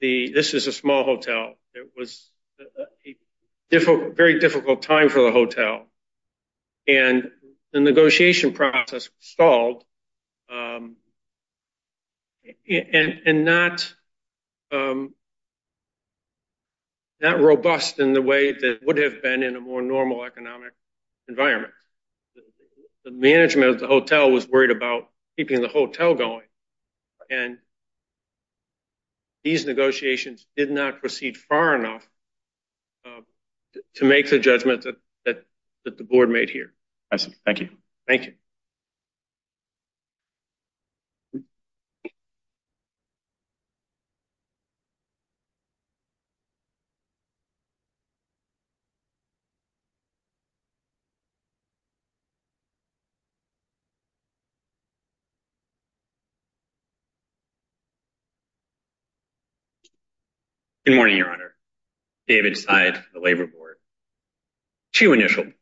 this 0.00 0.54
is 0.54 0.66
a 0.66 0.72
small 0.72 1.04
hotel. 1.04 1.54
It 1.74 1.90
was 1.96 2.30
a 2.58 4.10
very 4.14 4.38
difficult 4.38 4.82
time 4.82 5.08
for 5.08 5.22
the 5.22 5.32
hotel. 5.32 5.86
And 6.86 7.30
the 7.72 7.80
negotiation 7.80 8.52
process 8.52 9.10
stalled 9.18 9.84
um, 10.50 10.96
and 12.68 13.44
not 13.44 13.92
um, 14.72 15.14
robust 17.20 17.98
in 17.98 18.12
the 18.12 18.22
way 18.22 18.52
that 18.52 18.80
would 18.84 18.98
have 18.98 19.22
been 19.22 19.42
in 19.42 19.56
a 19.56 19.60
more 19.60 19.82
normal 19.82 20.24
economic 20.24 20.72
environment. 21.28 21.72
The 23.04 23.10
management 23.10 23.70
of 23.70 23.80
the 23.80 23.86
hotel 23.86 24.30
was 24.30 24.48
worried 24.48 24.70
about 24.70 25.08
keeping 25.36 25.60
the 25.60 25.68
hotel 25.68 26.14
going. 26.14 26.46
And 27.30 27.58
these 29.44 29.66
negotiations 29.66 30.46
did 30.56 30.70
not 30.70 31.00
proceed 31.00 31.36
far 31.36 31.74
enough 31.74 32.06
uh, 33.04 33.20
to 33.96 34.04
make 34.04 34.30
the 34.30 34.38
judgment 34.38 34.84
that 35.84 35.96
the 35.96 36.04
board 36.04 36.28
made 36.28 36.50
here. 36.50 36.72
Thank 37.46 37.60
you. 37.60 37.70
Thank 38.06 38.26
you. 38.26 38.34
Good 60.88 60.96
morning, 60.96 61.18
Your 61.18 61.30
Honor. 61.30 61.54
David 62.28 62.56
Seid, 62.56 62.94
the 63.12 63.20
Labor 63.20 63.46
Board. 63.46 63.76
Two 64.94 65.12
initial 65.12 65.44
points. 65.44 65.58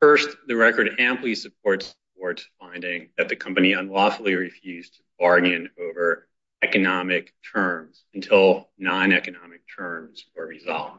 First, 0.00 0.28
the 0.48 0.56
record 0.56 0.96
amply 0.98 1.36
supports 1.36 1.86
the 1.86 2.18
board's 2.18 2.44
finding 2.58 3.10
that 3.16 3.28
the 3.28 3.36
company 3.36 3.74
unlawfully 3.74 4.34
refused 4.34 4.94
to 4.94 5.02
bargain 5.20 5.70
over 5.80 6.26
economic 6.62 7.32
terms 7.54 8.02
until 8.12 8.70
non-economic 8.76 9.60
terms 9.76 10.26
were 10.34 10.48
resolved. 10.48 10.98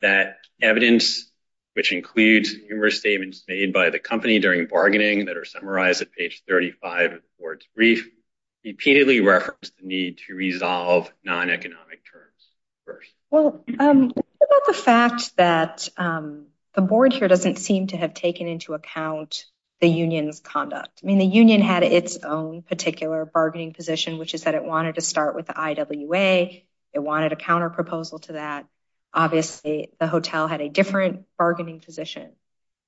That 0.00 0.38
evidence, 0.62 1.30
which 1.74 1.92
includes 1.92 2.54
numerous 2.66 2.96
statements 2.96 3.44
made 3.46 3.74
by 3.74 3.90
the 3.90 3.98
company 3.98 4.38
during 4.38 4.68
bargaining 4.68 5.26
that 5.26 5.36
are 5.36 5.44
summarized 5.44 6.00
at 6.00 6.12
page 6.12 6.42
35 6.48 7.12
of 7.12 7.20
the 7.20 7.28
board's 7.38 7.66
brief, 7.76 8.08
repeatedly 8.68 9.20
referenced 9.20 9.76
the 9.78 9.86
need 9.86 10.18
to 10.26 10.34
resolve 10.34 11.10
non-economic 11.24 12.02
terms 12.10 12.48
first. 12.84 13.10
Well, 13.30 13.64
um, 13.78 14.08
what 14.10 14.48
about 14.50 14.66
the 14.66 14.74
fact 14.74 15.36
that 15.36 15.88
um, 15.96 16.46
the 16.74 16.82
board 16.82 17.12
here 17.12 17.28
doesn't 17.28 17.56
seem 17.56 17.86
to 17.88 17.96
have 17.96 18.14
taken 18.14 18.46
into 18.46 18.74
account 18.74 19.46
the 19.80 19.88
union's 19.88 20.40
conduct? 20.40 21.00
I 21.02 21.06
mean, 21.06 21.18
the 21.18 21.26
union 21.26 21.62
had 21.62 21.82
its 21.82 22.18
own 22.18 22.62
particular 22.62 23.24
bargaining 23.24 23.72
position, 23.72 24.18
which 24.18 24.34
is 24.34 24.44
that 24.44 24.54
it 24.54 24.64
wanted 24.64 24.96
to 24.96 25.00
start 25.00 25.34
with 25.34 25.46
the 25.46 25.58
IWA. 25.58 26.50
It 26.92 26.98
wanted 26.98 27.32
a 27.32 27.36
counterproposal 27.36 28.22
to 28.22 28.32
that. 28.34 28.66
Obviously, 29.14 29.90
the 29.98 30.06
hotel 30.06 30.46
had 30.46 30.60
a 30.60 30.68
different 30.68 31.24
bargaining 31.38 31.80
position. 31.80 32.32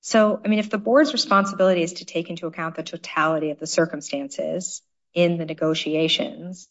So, 0.01 0.39
I 0.43 0.47
mean, 0.47 0.59
if 0.59 0.69
the 0.69 0.77
board's 0.77 1.13
responsibility 1.13 1.83
is 1.83 1.93
to 1.93 2.05
take 2.05 2.29
into 2.29 2.47
account 2.47 2.75
the 2.75 2.83
totality 2.83 3.51
of 3.51 3.59
the 3.59 3.67
circumstances 3.67 4.81
in 5.13 5.37
the 5.37 5.45
negotiations, 5.45 6.67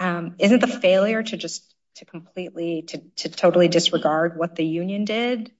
um, 0.00 0.34
isn't 0.38 0.60
the 0.60 0.66
failure 0.66 1.22
to 1.22 1.36
just 1.36 1.74
to 1.96 2.04
completely, 2.04 2.82
to 2.82 3.28
totally 3.28 3.68
disregard 3.68 4.36
what 4.36 4.56
the 4.56 4.64
union 4.64 5.04
did 5.04 5.52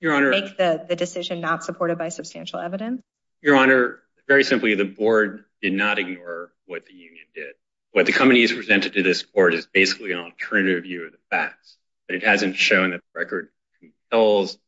Your 0.00 0.14
Honor, 0.14 0.30
make 0.30 0.56
the 0.56 0.96
decision 0.96 1.40
not 1.40 1.62
supported 1.62 1.98
by 1.98 2.08
substantial 2.08 2.58
evidence? 2.58 3.02
Your 3.42 3.56
Honor, 3.56 4.00
very 4.26 4.44
simply, 4.44 4.74
the 4.74 4.84
board 4.84 5.44
did 5.60 5.72
not 5.72 5.98
ignore 5.98 6.52
what 6.66 6.86
the 6.86 6.94
union 6.94 7.26
did. 7.34 7.54
What 7.92 8.06
the 8.06 8.12
company 8.12 8.42
has 8.42 8.52
presented 8.52 8.94
to 8.94 9.02
this 9.02 9.22
court 9.22 9.54
is 9.54 9.66
basically 9.66 10.12
an 10.12 10.18
alternative 10.18 10.84
view 10.84 11.06
of 11.06 11.12
the 11.12 11.18
facts, 11.30 11.76
but 12.06 12.16
it 12.16 12.22
hasn't 12.22 12.56
shown 12.56 12.90
that 12.90 13.00
the 13.00 13.18
record 13.18 13.48
compels 13.80 14.58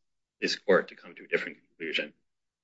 this 0.41 0.55
court 0.55 0.89
to 0.89 0.95
come 0.95 1.13
to 1.15 1.23
a 1.23 1.27
different 1.27 1.57
conclusion. 1.67 2.13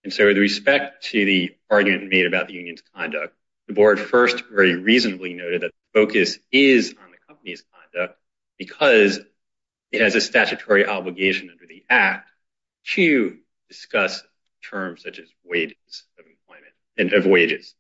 And 0.04 0.14
so 0.14 0.26
with 0.26 0.38
respect 0.38 1.06
to 1.06 1.26
the 1.26 1.56
argument 1.70 2.10
made 2.10 2.26
about 2.26 2.48
the 2.48 2.54
union's 2.54 2.82
conduct, 2.96 3.36
the 3.68 3.74
board 3.74 4.00
first 4.00 4.46
very 4.50 4.76
reasonably 4.76 5.34
noted 5.34 5.62
that 5.62 5.72
the 5.72 6.00
focus 6.00 6.38
is 6.52 6.96
on 7.02 7.12
the 7.12 7.18
company's 7.28 7.64
conduct 7.74 8.20
because 8.58 9.20
it 9.92 10.02
has 10.02 10.16
a 10.16 10.22
statutory 10.22 10.86
obligation 10.86 11.50
under 11.52 11.66
the 11.66 11.84
act 11.90 12.30
to 12.86 13.38
discuss 13.70 14.24
terms 14.64 15.04
such 15.04 15.20
as 15.20 15.30
wages 15.44 16.04
of 16.18 16.26
employment 16.26 16.74
and 16.98 17.14
of 17.14 17.26
wages. 17.26 17.74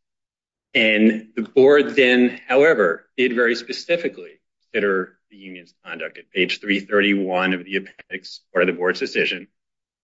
And 0.74 1.30
the 1.36 1.42
board 1.42 1.96
then, 1.96 2.40
however, 2.48 3.08
did 3.18 3.34
very 3.34 3.56
specifically 3.56 4.40
consider 4.62 5.18
the 5.30 5.38
union's 5.38 5.74
conduct 5.86 6.18
at 6.18 6.32
page 6.32 6.60
331 6.60 7.54
of 7.54 7.66
the 7.66 7.78
appendix 7.78 8.42
or 8.54 8.66
the 8.66 8.74
board's 8.74 9.00
decision. 9.00 9.48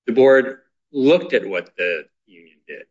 The 0.08 0.14
board 0.14 0.60
looked 0.92 1.34
at 1.34 1.46
what 1.46 1.76
the 1.78 2.06
union 2.26 2.58
did, 2.68 2.84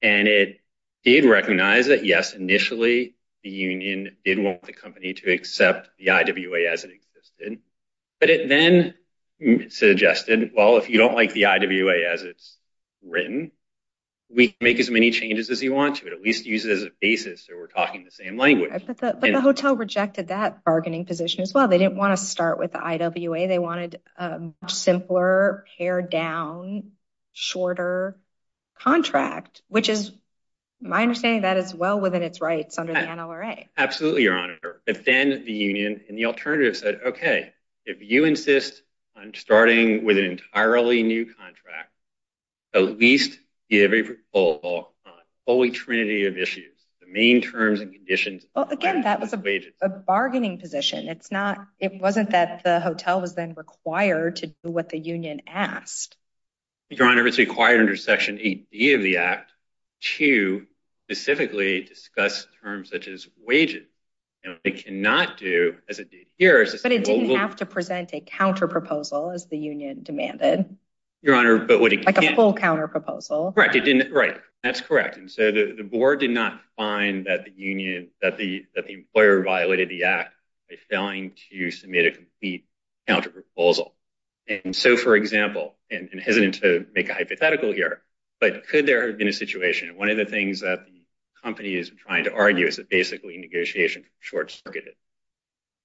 and 0.00 0.28
it 0.28 0.60
did 1.04 1.24
recognize 1.24 1.86
that, 1.86 2.04
yes, 2.04 2.34
initially 2.34 3.14
the 3.42 3.50
union 3.50 4.16
did 4.24 4.38
want 4.38 4.62
the 4.62 4.72
company 4.72 5.14
to 5.14 5.32
accept 5.32 5.90
the 5.98 6.10
IWA 6.10 6.70
as 6.70 6.84
it 6.84 6.90
existed. 6.92 7.58
But 8.20 8.30
it 8.30 8.48
then 8.48 8.94
suggested, 9.70 10.52
well, 10.54 10.76
if 10.76 10.88
you 10.88 10.98
don't 10.98 11.14
like 11.14 11.32
the 11.32 11.46
IWA 11.46 12.12
as 12.12 12.22
it's 12.22 12.56
written, 13.04 13.50
we 14.34 14.48
can 14.48 14.56
make 14.60 14.78
as 14.78 14.88
many 14.88 15.10
changes 15.10 15.50
as 15.50 15.62
you 15.62 15.74
want 15.74 15.96
to. 15.96 16.06
At 16.06 16.22
least 16.22 16.46
use 16.46 16.64
it 16.64 16.70
as 16.70 16.84
a 16.84 16.90
basis 17.00 17.46
so 17.46 17.54
we're 17.56 17.66
talking 17.66 18.04
the 18.04 18.10
same 18.10 18.38
language. 18.38 18.70
But 18.86 19.20
the 19.20 19.40
hotel 19.40 19.76
rejected 19.76 20.28
that 20.28 20.64
bargaining 20.64 21.04
position 21.04 21.42
as 21.42 21.52
well. 21.52 21.68
They 21.68 21.78
didn't 21.78 21.96
want 21.96 22.16
to 22.16 22.24
start 22.24 22.58
with 22.58 22.72
the 22.72 22.82
IWA. 22.82 23.48
They 23.48 23.58
wanted 23.58 24.00
a 24.16 24.38
much 24.38 24.72
simpler, 24.72 25.64
pared-down, 25.76 26.92
shorter 27.32 28.16
contract, 28.78 29.62
which 29.68 29.88
is 29.88 30.12
my 30.82 31.02
understanding 31.02 31.42
that 31.42 31.56
is 31.56 31.74
well 31.74 31.98
within 32.00 32.22
its 32.22 32.40
rights 32.40 32.78
under 32.78 32.92
the 32.92 33.00
NLRA. 33.00 33.66
Absolutely, 33.76 34.24
Your 34.24 34.36
Honor. 34.36 34.58
But 34.86 35.04
then 35.04 35.44
the 35.44 35.52
union 35.52 36.02
in 36.08 36.16
the 36.16 36.26
alternative 36.26 36.76
said, 36.76 37.00
okay, 37.06 37.52
if 37.86 37.98
you 38.00 38.24
insist 38.24 38.82
on 39.16 39.32
starting 39.34 40.04
with 40.04 40.18
an 40.18 40.24
entirely 40.24 41.02
new 41.02 41.26
contract, 41.26 41.90
at 42.74 42.98
least 42.98 43.38
give 43.70 43.92
a 43.92 44.02
proposal 44.02 44.92
on 45.06 45.12
a 45.12 45.24
fully 45.46 45.70
trinity 45.70 46.26
of 46.26 46.36
issues, 46.36 46.72
the 47.00 47.06
main 47.06 47.40
terms 47.40 47.80
and 47.80 47.92
conditions. 47.92 48.44
Well, 48.54 48.68
again, 48.70 49.02
that 49.02 49.20
was 49.20 49.32
a 49.32 49.88
bargaining 49.88 50.58
position. 50.58 51.08
It's 51.08 51.30
not, 51.30 51.66
It 51.78 52.00
wasn't 52.00 52.30
that 52.30 52.64
the 52.64 52.80
hotel 52.80 53.20
was 53.20 53.34
then 53.34 53.54
required 53.54 54.36
to 54.36 54.46
do 54.48 54.70
what 54.70 54.88
the 54.88 54.98
union 54.98 55.42
asked. 55.46 56.16
Your 56.90 57.08
Honor, 57.08 57.26
it's 57.26 57.38
required 57.38 57.80
under 57.80 57.96
Section 57.96 58.36
8D 58.36 58.94
of 58.94 59.02
the 59.02 59.18
Act 59.18 59.52
to 60.16 60.66
specifically 61.06 61.82
discuss 61.82 62.46
terms 62.62 62.90
such 62.90 63.08
as 63.08 63.28
wages. 63.44 63.86
And 64.44 64.54
what 64.54 64.60
it 64.64 64.84
cannot 64.84 65.36
do, 65.36 65.76
as 65.88 66.00
it 66.00 66.10
did 66.10 66.26
here, 66.36 66.62
is... 66.62 66.82
But 66.82 66.92
it 66.92 67.04
didn't 67.04 67.36
have 67.36 67.56
to 67.56 67.66
present 67.66 68.12
a 68.12 68.20
counterproposal, 68.20 69.32
as 69.34 69.46
the 69.46 69.56
union 69.56 70.02
demanded. 70.02 70.76
Your 71.22 71.36
Honor, 71.36 71.58
but 71.58 71.80
what 71.80 71.92
it 71.92 72.04
can... 72.04 72.06
Like 72.06 72.32
a 72.32 72.34
full 72.34 72.52
counterproposal. 72.52 73.54
Correct. 73.54 73.76
It 73.76 73.84
didn't... 73.84 74.12
Right, 74.12 74.40
that's 74.64 74.80
correct. 74.80 75.16
And 75.16 75.30
so 75.30 75.52
the 75.52 75.88
board 75.88 76.18
did 76.20 76.30
not 76.30 76.60
find 76.76 77.26
that 77.26 77.44
the 77.44 77.52
union, 77.52 78.08
that 78.20 78.36
the 78.36 78.66
employer 78.88 79.42
violated 79.44 79.88
the 79.88 80.04
Act 80.04 80.34
by 80.68 80.76
failing 80.90 81.32
to 81.50 81.70
submit 81.70 82.06
a 82.06 82.10
complete 82.10 82.66
counterproposal. 83.08 83.92
And 84.48 84.74
so, 84.74 84.96
for 84.96 85.14
example, 85.14 85.76
and 85.88 86.08
hesitant 86.20 86.56
to 86.62 86.86
make 86.94 87.08
a 87.08 87.14
hypothetical 87.14 87.72
here, 87.72 88.02
but 88.42 88.66
could 88.66 88.86
there 88.86 89.06
have 89.06 89.16
been 89.16 89.28
a 89.28 89.32
situation, 89.32 89.96
one 89.96 90.10
of 90.10 90.16
the 90.16 90.24
things 90.24 90.62
that 90.62 90.84
the 90.84 91.00
company 91.44 91.76
is 91.76 91.90
trying 91.90 92.24
to 92.24 92.32
argue 92.34 92.66
is 92.66 92.74
that 92.74 92.90
basically 92.90 93.38
negotiation 93.38 94.04
short-circuited. 94.18 94.94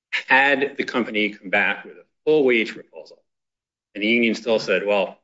Had 0.10 0.76
the 0.76 0.84
company 0.84 1.30
come 1.30 1.52
back 1.52 1.86
with 1.86 1.94
a 1.98 2.04
full 2.26 2.44
wage 2.46 2.74
proposal, 2.74 3.22
and 3.94 4.04
the 4.04 4.08
union 4.08 4.34
still 4.34 4.58
said, 4.58 4.88
well, 4.88 5.20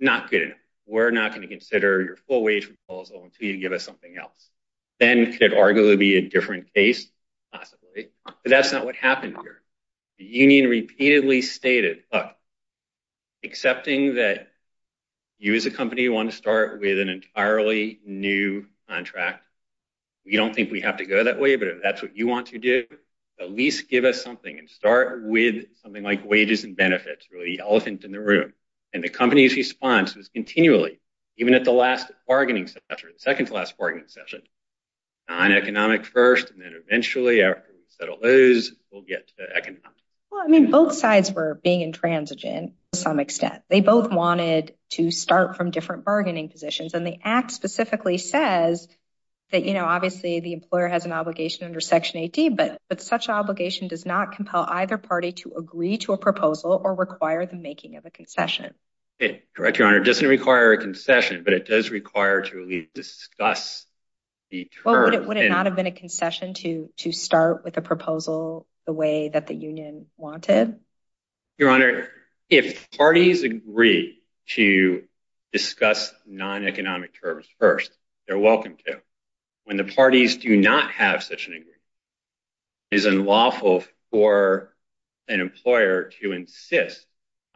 not 0.00 0.28
good 0.28 0.42
enough. 0.42 0.58
We're 0.86 1.12
not 1.12 1.30
going 1.30 1.42
to 1.42 1.48
consider 1.48 2.02
your 2.02 2.16
full 2.16 2.42
wage 2.42 2.66
proposal 2.66 3.22
until 3.22 3.46
you 3.46 3.58
give 3.58 3.70
us 3.70 3.84
something 3.84 4.16
else. 4.18 4.50
Then 4.98 5.30
could 5.30 5.52
it 5.52 5.52
arguably 5.52 5.96
be 5.96 6.16
a 6.16 6.28
different 6.28 6.74
case? 6.74 7.06
Possibly. 7.52 8.08
But 8.24 8.34
that's 8.44 8.72
not 8.72 8.84
what 8.84 8.96
happened 8.96 9.36
here. 9.40 9.62
The 10.18 10.24
union 10.24 10.68
repeatedly 10.68 11.42
stated, 11.42 11.98
look, 12.12 12.26
accepting 13.44 14.16
that 14.16 14.48
you 15.38 15.54
as 15.54 15.66
a 15.66 15.70
company 15.70 16.08
want 16.08 16.30
to 16.30 16.36
start 16.36 16.80
with 16.80 16.98
an 16.98 17.08
entirely 17.08 18.00
new 18.04 18.66
contract, 18.88 19.44
we 20.24 20.36
don't 20.36 20.54
think 20.54 20.70
we 20.70 20.80
have 20.80 20.96
to 20.96 21.06
go 21.06 21.24
that 21.24 21.38
way, 21.38 21.56
but 21.56 21.68
if 21.68 21.82
that's 21.82 22.02
what 22.02 22.16
you 22.16 22.26
want 22.26 22.48
to 22.48 22.58
do, 22.58 22.84
at 23.40 23.50
least 23.50 23.88
give 23.88 24.04
us 24.04 24.22
something 24.22 24.58
and 24.58 24.68
start 24.68 25.22
with 25.24 25.66
something 25.82 26.02
like 26.02 26.28
wages 26.28 26.64
and 26.64 26.76
benefits, 26.76 27.28
really 27.30 27.56
the 27.56 27.62
elephant 27.62 28.04
in 28.04 28.12
the 28.12 28.20
room. 28.20 28.52
And 28.92 29.04
the 29.04 29.08
company's 29.08 29.54
response 29.54 30.14
was 30.14 30.28
continually, 30.28 31.00
even 31.36 31.54
at 31.54 31.64
the 31.64 31.72
last 31.72 32.10
bargaining 32.26 32.66
session, 32.66 33.10
the 33.12 33.18
second 33.18 33.46
to 33.46 33.54
last 33.54 33.76
bargaining 33.76 34.08
session, 34.08 34.42
non-economic 35.28 36.06
first, 36.06 36.50
and 36.50 36.60
then 36.60 36.72
eventually 36.74 37.42
after 37.42 37.72
we 37.72 37.84
settle 37.88 38.18
those, 38.20 38.72
we'll 38.90 39.02
get 39.02 39.28
to 39.36 39.44
economic. 39.54 40.05
Well, 40.36 40.44
I 40.44 40.48
mean, 40.48 40.70
both 40.70 40.92
sides 40.94 41.32
were 41.32 41.58
being 41.64 41.80
intransigent 41.80 42.74
to 42.92 42.98
some 42.98 43.20
extent. 43.20 43.62
They 43.70 43.80
both 43.80 44.10
wanted 44.10 44.74
to 44.90 45.10
start 45.10 45.56
from 45.56 45.70
different 45.70 46.04
bargaining 46.04 46.50
positions. 46.50 46.92
And 46.92 47.06
the 47.06 47.18
Act 47.24 47.52
specifically 47.52 48.18
says 48.18 48.86
that, 49.50 49.64
you 49.64 49.72
know, 49.72 49.86
obviously 49.86 50.40
the 50.40 50.52
employer 50.52 50.88
has 50.88 51.06
an 51.06 51.12
obligation 51.12 51.64
under 51.64 51.80
Section 51.80 52.20
8D, 52.20 52.54
but 52.54 53.00
such 53.00 53.30
obligation 53.30 53.88
does 53.88 54.04
not 54.04 54.32
compel 54.32 54.66
either 54.68 54.98
party 54.98 55.32
to 55.32 55.54
agree 55.56 55.96
to 55.98 56.12
a 56.12 56.18
proposal 56.18 56.78
or 56.84 56.94
require 56.94 57.46
the 57.46 57.56
making 57.56 57.96
of 57.96 58.04
a 58.04 58.10
concession. 58.10 58.74
Correct, 59.54 59.78
Your 59.78 59.88
Honor. 59.88 60.02
It 60.02 60.04
doesn't 60.04 60.28
require 60.28 60.72
a 60.72 60.78
concession, 60.78 61.44
but 61.44 61.54
it 61.54 61.66
does 61.66 61.88
require 61.88 62.42
to 62.42 62.60
at 62.60 62.68
least 62.68 62.92
discuss 62.92 63.86
the 64.50 64.66
terms. 64.66 64.84
Well, 64.84 65.26
would 65.28 65.38
it 65.38 65.48
not 65.48 65.64
have 65.64 65.76
been 65.76 65.86
a 65.86 65.92
concession 65.92 66.52
to 66.52 67.12
start 67.12 67.64
with 67.64 67.78
a 67.78 67.82
proposal 67.82 68.66
the 68.86 68.92
way 68.92 69.28
that 69.28 69.46
the 69.46 69.54
union 69.54 70.06
wanted? 70.16 70.78
Your 71.58 71.70
Honor, 71.70 72.08
if 72.48 72.90
parties 72.92 73.42
agree 73.42 74.18
to 74.50 75.02
discuss 75.52 76.12
non-economic 76.26 77.20
terms 77.20 77.46
first, 77.58 77.90
they're 78.26 78.38
welcome 78.38 78.76
to. 78.86 79.00
When 79.64 79.76
the 79.76 79.84
parties 79.84 80.36
do 80.36 80.56
not 80.56 80.92
have 80.92 81.22
such 81.22 81.48
an 81.48 81.54
agreement, 81.54 81.80
it 82.90 82.96
is 82.96 83.06
unlawful 83.06 83.84
for 84.10 84.74
an 85.28 85.40
employer 85.40 86.10
to 86.20 86.32
insist 86.32 87.04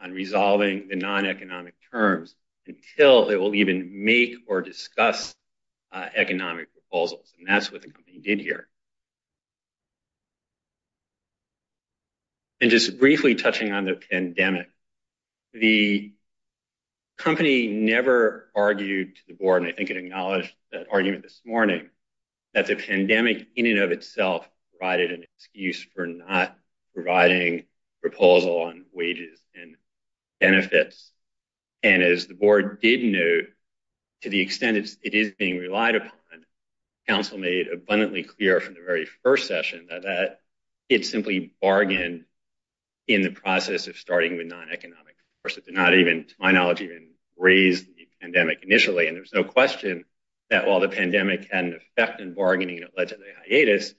on 0.01 0.11
resolving 0.11 0.87
the 0.89 0.95
non-economic 0.95 1.75
terms 1.91 2.35
until 2.67 3.29
it 3.29 3.37
will 3.37 3.55
even 3.55 4.03
make 4.03 4.35
or 4.47 4.61
discuss 4.61 5.33
uh, 5.91 6.07
economic 6.15 6.67
proposals. 6.73 7.33
And 7.37 7.47
that's 7.47 7.71
what 7.71 7.81
the 7.81 7.91
company 7.91 8.19
did 8.19 8.39
here. 8.39 8.67
And 12.61 12.69
just 12.69 12.99
briefly 12.99 13.33
touching 13.33 13.71
on 13.71 13.85
the 13.85 13.95
pandemic, 13.95 14.69
the 15.51 16.13
company 17.17 17.67
never 17.67 18.49
argued 18.55 19.15
to 19.15 19.21
the 19.27 19.33
board, 19.33 19.63
and 19.63 19.71
I 19.71 19.75
think 19.75 19.89
it 19.89 19.97
acknowledged 19.97 20.53
that 20.71 20.85
argument 20.91 21.23
this 21.23 21.41
morning, 21.43 21.89
that 22.53 22.67
the 22.67 22.75
pandemic 22.75 23.47
in 23.55 23.65
and 23.65 23.79
of 23.79 23.91
itself 23.91 24.47
provided 24.71 25.11
an 25.11 25.25
excuse 25.35 25.83
for 25.95 26.05
not 26.05 26.55
providing 26.93 27.63
proposal 27.99 28.61
on 28.61 28.85
wages 28.93 29.39
and 29.55 29.75
benefits. 30.39 31.11
And 31.81 32.03
as 32.03 32.27
the 32.27 32.35
board 32.35 32.79
did 32.79 33.03
note, 33.03 33.45
to 34.21 34.29
the 34.29 34.39
extent 34.39 34.77
it 35.01 35.15
is 35.15 35.31
being 35.31 35.57
relied 35.57 35.95
upon, 35.95 36.11
counsel 37.07 37.39
made 37.39 37.69
abundantly 37.69 38.23
clear 38.23 38.59
from 38.59 38.75
the 38.75 38.81
very 38.85 39.07
first 39.23 39.47
session 39.47 39.87
that 39.89 40.39
it 40.89 41.05
simply 41.07 41.53
bargained 41.59 42.25
in 43.07 43.21
the 43.21 43.31
process 43.31 43.87
of 43.87 43.97
starting 43.97 44.37
with 44.37 44.47
non-economic. 44.47 45.15
force. 45.41 45.57
it 45.57 45.65
did 45.65 45.73
not 45.73 45.93
even, 45.93 46.25
to 46.25 46.35
my 46.39 46.51
knowledge, 46.51 46.81
even 46.81 47.09
raise 47.37 47.83
the 47.83 48.07
pandemic 48.21 48.59
initially. 48.63 49.07
And 49.07 49.17
there's 49.17 49.33
no 49.33 49.43
question 49.43 50.05
that 50.49 50.67
while 50.67 50.79
the 50.79 50.89
pandemic 50.89 51.49
had 51.51 51.65
an 51.65 51.73
effect 51.73 52.21
in 52.21 52.33
bargaining 52.33 52.81
that 52.81 52.97
led 52.97 53.09
to 53.09 53.15
the 53.15 53.23
hiatus, 53.47 53.93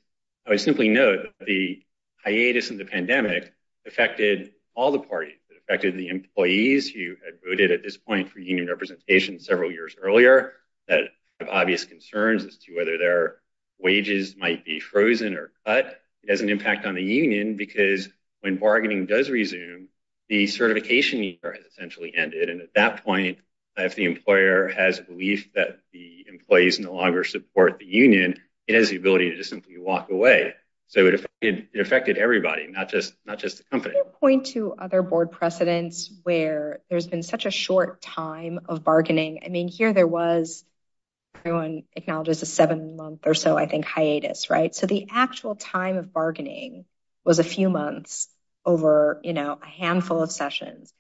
I 0.47 0.51
would 0.51 0.61
simply 0.61 0.89
note 0.89 1.29
that 1.39 1.47
the 1.47 1.83
hiatus 2.25 2.71
in 2.71 2.79
the 2.79 2.85
pandemic 2.85 3.53
affected 3.87 4.53
all 4.75 4.93
the 4.93 5.01
parties. 5.01 5.39
It 5.51 5.57
affected 5.59 5.97
the 5.97 6.09
employees 6.09 6.89
who 6.89 7.17
had 7.25 7.39
voted 7.45 7.71
at 7.71 7.83
this 7.83 7.97
point 7.97 8.31
for 8.31 8.39
union 8.39 8.69
representation 8.69 9.41
several 9.41 9.71
years 9.71 9.97
earlier 10.01 10.53
that 10.89 11.05
have 11.41 11.49
obvious 11.49 11.85
concerns 11.85 12.45
as 12.45 12.57
to 12.59 12.77
whether 12.77 12.99
their 12.99 13.37
wages 13.79 14.37
might 14.37 14.65
be 14.65 14.81
frozen 14.81 15.35
or 15.35 15.53
cut. 15.67 16.01
It 16.23 16.31
has 16.31 16.41
an 16.41 16.51
impact 16.51 16.87
on 16.87 16.95
the 16.95 17.03
union 17.03 17.57
because 17.57 18.09
when 18.43 18.59
bargaining 18.59 19.07
does 19.07 19.31
resume, 19.31 19.89
the 20.29 20.47
certification 20.47 21.23
year 21.23 21.39
has 21.43 21.65
essentially 21.65 22.13
ended. 22.15 22.51
And 22.51 22.61
at 22.61 22.75
that 22.75 23.05
point, 23.05 23.39
if 23.77 23.95
the 23.95 24.05
employer 24.05 24.69
has 24.69 24.99
a 24.99 25.03
belief 25.03 25.53
that 25.55 25.79
the 25.93 26.27
employees 26.29 26.79
no 26.79 26.93
longer 26.93 27.25
support 27.25 27.79
the 27.79 27.87
union, 27.87 28.39
it 28.67 28.75
has 28.75 28.91
the 28.91 28.97
ability 28.97 29.31
to 29.31 29.37
just 29.37 29.51
simply 29.51 29.79
walk 29.79 30.11
away. 30.11 30.55
So 30.89 31.07
it 31.07 31.27
affected 31.75 32.19
everybody, 32.19 32.67
not 32.67 32.91
just 32.91 33.15
the 33.25 33.65
company. 33.71 33.95
Can 33.95 34.05
you 34.05 34.13
point 34.21 34.47
to 34.49 34.75
other 34.75 35.01
board 35.01 35.31
precedents 35.31 36.13
where 36.23 36.81
there's 36.91 37.07
been 37.07 37.23
such 37.23 37.47
a 37.47 37.51
short 37.51 38.03
time 38.03 38.61
of 38.69 38.85
bargaining? 38.85 39.41
I 39.45 39.49
mean, 39.49 39.69
here 39.69 39.95
there 39.95 40.07
was, 40.07 40.65
everyone 41.45 41.85
acknowledges 41.95 42.43
a 42.43 42.47
seven 42.47 42.97
month 42.97 43.27
or 43.27 43.33
so, 43.33 43.57
I 43.57 43.67
think, 43.67 43.87
hiatus, 43.87 44.51
right? 44.51 44.75
So 44.75 44.87
the 44.87 45.09
actual 45.11 45.55
time 45.55 45.97
of 45.97 46.13
bargaining 46.13 46.85
was 47.25 47.39
a 47.39 47.45
few 47.45 47.71
months 47.71 48.29
over 48.65 49.21
a 49.25 49.57
handful 49.67 50.23
of 50.23 50.31
sessions. 50.31 50.93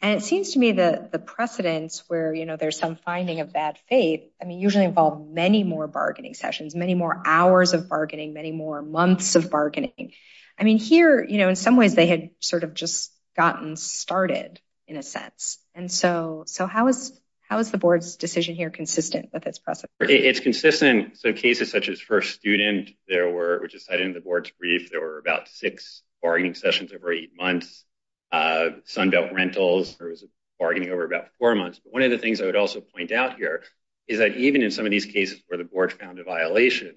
And 0.00 0.16
it 0.16 0.22
seems 0.22 0.52
to 0.52 0.60
me 0.60 0.72
that 0.72 1.10
the 1.10 1.18
precedents 1.18 2.04
where 2.06 2.32
there's 2.56 2.78
some 2.78 2.94
finding 2.94 3.40
of 3.40 3.52
bad 3.52 3.78
faith, 3.88 4.30
I 4.40 4.44
mean, 4.44 4.60
usually 4.60 4.84
involve 4.84 5.28
many 5.28 5.64
more 5.64 5.88
bargaining 5.88 6.34
sessions, 6.34 6.76
many 6.76 6.94
more 6.94 7.20
hours 7.26 7.72
of 7.72 7.88
bargaining, 7.88 8.32
many 8.32 8.52
more 8.52 8.80
months 8.80 9.34
of 9.34 9.50
bargaining. 9.50 10.12
I 10.56 10.62
mean, 10.62 10.78
here, 10.78 11.20
in 11.20 11.56
some 11.56 11.76
ways, 11.76 11.96
they 11.96 12.06
had 12.06 12.30
sort 12.38 12.62
of 12.62 12.74
just 12.74 13.12
gotten 13.36 13.74
started 13.74 14.60
in 14.86 14.96
a 14.96 15.02
sense. 15.02 15.58
And 15.74 15.90
so 15.90 16.44
how 16.46 16.86
is 16.86 17.12
the 17.50 17.78
board's 17.78 18.16
decision 18.16 18.54
here 18.54 18.70
consistent 18.70 19.30
with 19.32 19.46
its 19.46 19.58
precedent? 19.58 19.90
It's 20.00 20.40
consistent. 20.40 21.18
So 21.18 21.32
cases 21.32 21.70
such 21.70 21.88
as 21.88 22.00
First 22.00 22.34
Student, 22.34 22.90
which 23.08 23.74
is 23.74 23.84
cited 23.84 24.06
in 24.06 24.12
the 24.12 24.20
board's 24.20 24.50
brief, 24.50 24.90
there 24.90 25.00
were 25.00 25.18
about 25.18 25.48
six 25.48 26.02
bargaining 26.22 26.54
sessions 26.54 26.92
over 26.92 27.12
eight 27.12 27.32
months. 27.36 27.84
Uh, 28.30 28.70
Sunbelt 28.86 29.32
Rentals, 29.32 29.96
there 29.96 30.08
was 30.08 30.24
bargaining 30.58 30.90
over 30.90 31.04
about 31.04 31.28
four 31.38 31.54
months. 31.54 31.80
But 31.82 31.92
one 31.92 32.02
of 32.02 32.10
the 32.10 32.18
things 32.18 32.40
I 32.40 32.46
would 32.46 32.56
also 32.56 32.80
point 32.80 33.12
out 33.12 33.36
here 33.36 33.62
is 34.06 34.18
that 34.18 34.36
even 34.36 34.62
in 34.62 34.70
some 34.70 34.84
of 34.84 34.90
these 34.90 35.06
cases 35.06 35.40
where 35.46 35.58
the 35.58 35.64
board 35.64 35.92
found 35.92 36.18
a 36.18 36.24
violation, 36.24 36.94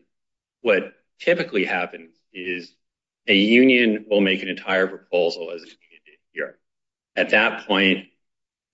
what 0.62 0.94
typically 1.20 1.66
happens 1.66 2.12
is 2.34 2.74
a 3.28 3.36
union 3.36 4.06
will 4.10 4.22
make 4.22 4.42
an 4.42 4.50
entire 4.50 4.88
proposal 4.88 5.52
as 5.52 5.62
a 5.62 5.66
union 5.66 6.20
here. 6.34 6.58
At 7.16 7.30
that 7.30 7.68
point, 7.68 8.08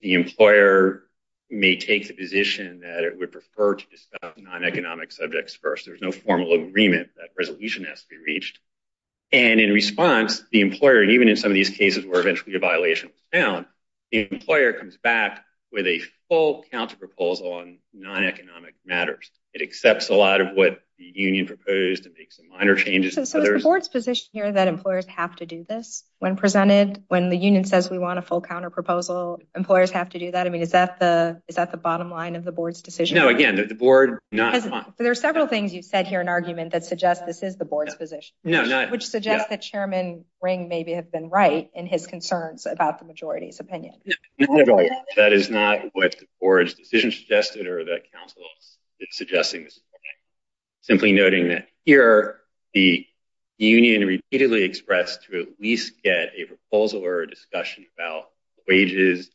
the 0.00 0.14
employer 0.14 1.07
may 1.50 1.76
take 1.76 2.08
the 2.08 2.14
position 2.14 2.80
that 2.80 3.04
it 3.04 3.18
would 3.18 3.32
prefer 3.32 3.74
to 3.74 3.86
discuss 3.90 4.34
non-economic 4.36 5.12
subjects 5.12 5.54
first. 5.54 5.86
There's 5.86 6.02
no 6.02 6.12
formal 6.12 6.52
agreement 6.52 7.10
that 7.16 7.30
resolution 7.38 7.84
has 7.84 8.02
to 8.02 8.08
be 8.08 8.18
reached. 8.18 8.58
And 9.32 9.60
in 9.60 9.72
response, 9.72 10.42
the 10.50 10.60
employer, 10.60 11.02
even 11.04 11.28
in 11.28 11.36
some 11.36 11.50
of 11.50 11.54
these 11.54 11.70
cases 11.70 12.04
where 12.04 12.20
eventually 12.20 12.54
a 12.54 12.58
violation 12.58 13.10
was 13.10 13.40
found, 13.40 13.66
the 14.10 14.28
employer 14.30 14.72
comes 14.72 14.96
back 14.96 15.44
with 15.70 15.86
a 15.86 16.00
full 16.28 16.64
counter-proposal 16.70 17.52
on 17.52 17.78
non-economic 17.92 18.74
matters. 18.86 19.30
It 19.58 19.62
accepts 19.62 20.08
a 20.08 20.14
lot 20.14 20.40
of 20.40 20.48
what 20.54 20.80
the 20.98 21.12
union 21.14 21.46
proposed 21.46 22.06
and 22.06 22.14
makes 22.18 22.36
some 22.36 22.48
minor 22.48 22.74
changes. 22.74 23.14
So 23.14 23.22
is 23.22 23.32
the 23.32 23.60
board's 23.62 23.88
position 23.88 24.26
here 24.32 24.50
that 24.50 24.66
employers 24.66 25.06
have 25.06 25.34
to 25.36 25.46
do 25.46 25.64
this 25.68 26.04
when 26.18 26.36
presented? 26.36 27.04
When 27.08 27.30
the 27.30 27.36
union 27.36 27.64
says 27.64 27.88
we 27.88 27.98
want 27.98 28.18
a 28.18 28.22
full 28.22 28.40
counter-proposal, 28.40 29.40
employers 29.56 29.92
have 29.92 30.10
to 30.10 30.18
do 30.18 30.32
that? 30.32 30.46
I 30.46 30.50
mean, 30.50 30.62
is 30.62 30.72
that 30.72 30.98
the 30.98 31.40
is 31.46 31.56
that 31.56 31.70
the 31.70 31.76
bottom 31.76 32.10
line 32.10 32.36
of 32.36 32.44
the 32.44 32.52
board's 32.52 32.82
decision? 32.82 33.16
No, 33.16 33.28
again, 33.28 33.56
the 33.56 33.74
board... 33.74 34.18
Not. 34.30 34.96
There 34.98 35.10
are 35.10 35.14
several 35.14 35.46
things 35.46 35.72
you've 35.72 35.84
said 35.84 36.06
here 36.06 36.20
in 36.20 36.28
argument 36.28 36.72
that 36.72 36.84
suggest 36.84 37.26
this 37.26 37.42
is 37.42 37.56
the 37.56 37.64
board's 37.64 37.94
position. 37.94 38.34
No 38.44 38.64
not 38.64 38.90
which 38.90 39.06
suggests 39.06 39.48
that 39.50 39.62
Chairman 39.62 40.24
Ring 40.42 40.68
maybe 40.68 40.92
have 40.92 41.10
been 41.10 41.30
right 41.30 41.70
in 41.74 41.86
his 41.86 42.06
concerns 42.06 42.66
about 42.66 42.98
the 42.98 43.04
majority's 43.04 43.60
opinion. 43.60 43.94
Not 44.38 44.60
at 44.60 44.68
all. 44.68 44.88
That 45.16 45.32
is 45.32 45.48
not 45.50 45.80
what 45.92 46.12
the 46.18 46.26
board's 46.40 46.74
decision 46.74 47.10
suggested 47.10 47.66
or 47.66 47.84
that 47.84 48.12
counsel 48.12 48.42
is 48.58 48.77
suggesting 49.10 49.64
this 49.64 49.80
morning. 49.92 49.98
Simply 50.80 51.12
noting 51.12 51.48
that 51.48 51.68
here, 51.84 52.40
the 52.74 53.06
union 53.58 54.06
repeatedly 54.06 54.62
expressed 54.62 55.24
to 55.24 55.40
at 55.42 55.48
least 55.60 56.02
get 56.02 56.32
a 56.36 56.44
proposal 56.44 57.04
or 57.04 57.22
a 57.22 57.28
discussion 57.28 57.86
about 57.96 58.30
wages 58.68 59.30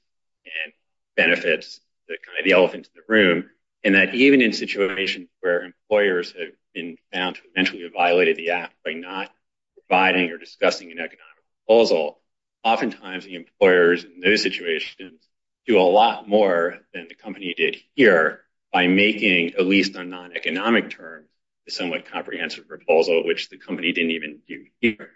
and 0.46 0.74
benefits, 1.16 1.80
that 2.08 2.18
kind 2.26 2.40
of 2.40 2.46
the 2.46 2.54
elephant 2.54 2.90
in 2.94 3.02
the 3.02 3.14
room, 3.14 3.50
and 3.84 3.96
that 3.96 4.16
even 4.16 4.42
in 4.42 4.54
situations 4.54 5.28
where 5.42 5.64
employers 5.64 6.34
have 6.40 6.54
been 6.74 6.98
found 7.12 7.36
to 7.36 7.42
eventually 7.54 7.84
have 7.84 7.94
violated 7.94 8.38
the 8.38 8.52
act 8.52 8.74
by 8.86 8.94
not 8.94 9.30
providing 9.76 10.32
or 10.32 10.38
discussing 10.38 10.92
an 10.92 11.00
economic 11.00 11.44
proposal, 11.66 12.20
oftentimes 12.64 13.26
the 13.26 13.36
employers 13.36 14.04
in 14.04 14.22
those 14.22 14.42
situations 14.42 15.20
do 15.68 15.80
a 15.80 15.82
lot 15.82 16.28
more 16.28 16.80
than 16.94 17.08
the 17.08 17.16
company 17.16 17.54
did 17.56 17.78
here 17.96 18.42
by 18.74 18.88
making, 18.88 19.54
at 19.54 19.66
least 19.66 19.96
on 19.96 20.10
non-economic 20.10 20.90
terms, 20.90 21.30
a 21.68 21.72
somewhat 21.72 22.06
comprehensive 22.12 22.68
proposal, 22.68 23.24
which 23.24 23.50
the 23.50 23.58
company 23.58 23.94
didn't 23.94 24.12
even 24.12 24.40
do 24.48 24.66
here. 24.82 25.12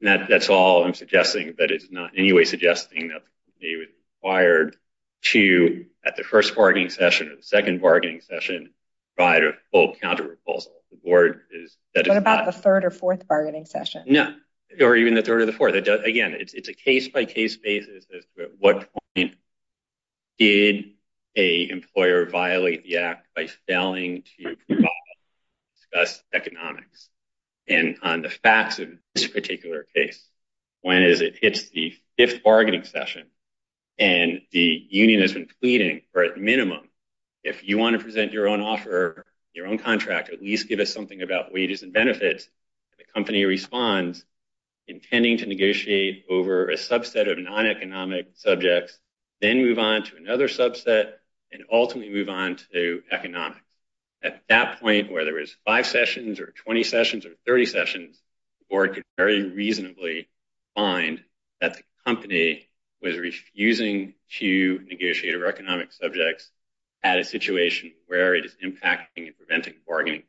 That's 0.00 0.48
all 0.48 0.84
I'm 0.84 0.94
suggesting, 0.94 1.54
but 1.56 1.70
it's 1.70 1.90
not 1.90 2.14
in 2.14 2.20
any 2.20 2.32
way 2.32 2.44
suggesting 2.44 3.08
that 3.08 3.22
they 3.60 3.76
were 3.76 3.84
required 4.16 4.76
to, 5.20 5.84
at 6.04 6.16
the 6.16 6.24
first 6.24 6.54
bargaining 6.56 6.88
session 6.90 7.28
or 7.28 7.36
the 7.36 7.42
second 7.42 7.82
bargaining 7.82 8.22
session, 8.22 8.70
provide 9.16 9.44
a 9.44 9.52
full 9.70 9.94
counter-proposal. 10.00 10.72
The 10.90 10.96
board 10.96 11.42
is 11.52 11.76
what 11.94 12.16
about 12.16 12.46
the 12.46 12.52
third 12.52 12.84
or 12.84 12.90
fourth 12.90 13.28
bargaining 13.28 13.66
session? 13.66 14.04
No, 14.06 14.34
or 14.80 14.96
even 14.96 15.14
the 15.14 15.22
third 15.22 15.42
or 15.42 15.46
the 15.46 15.52
fourth. 15.52 15.74
Again, 15.74 16.36
it's 16.38 16.68
a 16.68 16.74
case-by-case 16.74 17.56
basis 17.58 18.06
as 18.16 18.24
to 18.36 18.44
at 18.44 18.50
what 18.58 18.88
point 19.16 19.34
did 20.38 20.92
an 21.38 21.70
employer 21.70 22.26
violate 22.26 22.84
the 22.84 22.98
act 22.98 23.26
by 23.34 23.48
failing 23.66 24.24
to 24.38 24.56
discuss 25.76 26.22
economics. 26.32 27.08
And 27.68 27.96
on 28.02 28.22
the 28.22 28.30
facts 28.30 28.78
of 28.78 28.88
this 29.14 29.26
particular 29.26 29.86
case, 29.94 30.26
when 30.80 31.02
is 31.02 31.20
it 31.20 31.38
hits 31.40 31.68
the 31.70 31.94
fifth 32.16 32.42
bargaining 32.42 32.84
session 32.84 33.26
and 33.98 34.40
the 34.52 34.86
union 34.90 35.20
has 35.20 35.32
been 35.32 35.48
pleading 35.60 36.02
for, 36.12 36.22
at 36.22 36.38
minimum, 36.38 36.88
if 37.44 37.66
you 37.66 37.78
want 37.78 37.96
to 37.96 38.02
present 38.02 38.32
your 38.32 38.48
own 38.48 38.60
offer, 38.60 39.26
your 39.54 39.66
own 39.66 39.78
contract, 39.78 40.30
at 40.30 40.42
least 40.42 40.68
give 40.68 40.80
us 40.80 40.92
something 40.92 41.22
about 41.22 41.52
wages 41.52 41.82
and 41.82 41.92
benefits, 41.92 42.48
the 42.96 43.04
company 43.14 43.44
responds, 43.44 44.24
intending 44.86 45.38
to 45.38 45.46
negotiate 45.46 46.24
over 46.30 46.70
a 46.70 46.76
subset 46.76 47.30
of 47.30 47.38
non-economic 47.38 48.28
subjects, 48.34 48.98
then 49.40 49.58
move 49.58 49.78
on 49.78 50.04
to 50.04 50.16
another 50.16 50.48
subset, 50.48 51.12
and 51.52 51.64
ultimately 51.72 52.12
move 52.12 52.28
on 52.28 52.56
to 52.72 53.02
economics. 53.10 53.60
At 54.22 54.42
that 54.48 54.80
point, 54.80 55.12
whether 55.12 55.38
it's 55.38 55.56
five 55.64 55.86
sessions 55.86 56.40
or 56.40 56.52
20 56.64 56.82
sessions 56.82 57.24
or 57.24 57.30
30 57.46 57.66
sessions, 57.66 58.20
the 58.58 58.66
board 58.68 58.94
could 58.94 59.04
very 59.16 59.48
reasonably 59.48 60.28
find 60.74 61.22
that 61.60 61.74
the 61.74 61.82
company 62.04 62.68
was 63.00 63.16
refusing 63.16 64.14
to 64.38 64.80
negotiate 64.88 65.34
over 65.34 65.46
economic 65.46 65.92
subjects 65.92 66.50
at 67.02 67.18
a 67.18 67.24
situation 67.24 67.92
where 68.06 68.34
it 68.34 68.44
is 68.44 68.56
impacting 68.62 69.26
and 69.26 69.36
preventing 69.36 69.74
bargaining. 69.86 70.24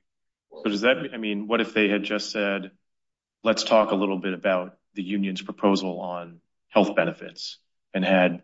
So 0.64 0.70
does 0.70 0.82
that, 0.82 0.98
I 1.14 1.18
mean, 1.18 1.48
what 1.48 1.62
if 1.62 1.74
they 1.74 1.90
had 1.90 2.04
just 2.04 2.32
said, 2.32 2.72
let's 3.44 3.64
talk 3.64 3.92
a 3.92 3.96
little 3.96 4.18
bit 4.20 4.34
about 4.34 4.78
the 4.94 5.04
union's 5.04 5.42
proposal 5.42 6.00
on 6.00 6.42
health 6.68 6.96
benefits 6.96 7.58
and 7.94 8.06
had, 8.06 8.44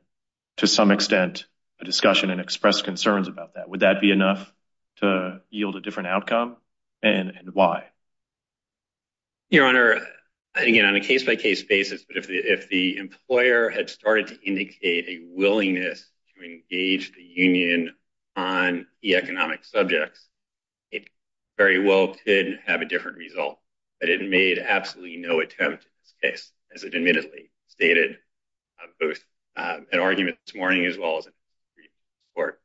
to 0.57 0.67
some 0.67 0.91
extent, 0.91 1.45
a 1.81 1.85
discussion 1.85 2.29
and 2.29 2.39
expressed 2.39 2.83
concerns 2.83 3.27
about 3.27 3.55
that? 3.55 3.69
Would 3.69 3.81
that 3.81 4.01
be 4.01 4.11
enough 4.11 4.51
to 4.97 5.41
yield 5.49 5.75
a 5.75 5.81
different 5.81 6.07
outcome, 6.07 6.57
and 7.03 7.33
why? 7.53 7.85
Your 9.49 9.67
Honor, 9.67 9.99
again, 10.55 10.85
on 10.85 10.95
a 10.95 11.01
case-by-case 11.01 11.63
basis, 11.63 12.05
but 12.05 12.17
if 12.17 12.69
the 12.69 12.97
employer 12.97 13.69
had 13.69 13.89
started 13.89 14.27
to 14.27 14.41
indicate 14.41 15.07
a 15.07 15.25
willingness 15.35 16.09
to 16.35 16.43
engage 16.43 17.13
the 17.13 17.21
union 17.21 17.93
on 18.35 18.87
the 19.01 19.15
economic 19.15 19.63
subjects, 19.63 20.27
it 20.91 21.09
very 21.57 21.79
well 21.79 22.15
could 22.25 22.59
have 22.65 22.81
a 22.81 22.85
different 22.85 23.17
result. 23.17 23.59
But 23.99 24.09
it 24.09 24.27
made 24.27 24.59
absolutely 24.59 25.17
no 25.17 25.39
attempt 25.39 25.85
in 25.85 25.91
this 26.01 26.13
case, 26.21 26.51
as 26.73 26.83
it 26.83 26.95
admittedly 26.95 27.51
stated, 27.67 28.17
both 28.99 29.23
um, 29.55 29.85
an 29.91 29.99
argument 29.99 30.37
this 30.45 30.55
morning 30.55 30.85
as 30.85 30.97
well 30.97 31.17
as 31.17 31.27
court. 32.35 32.61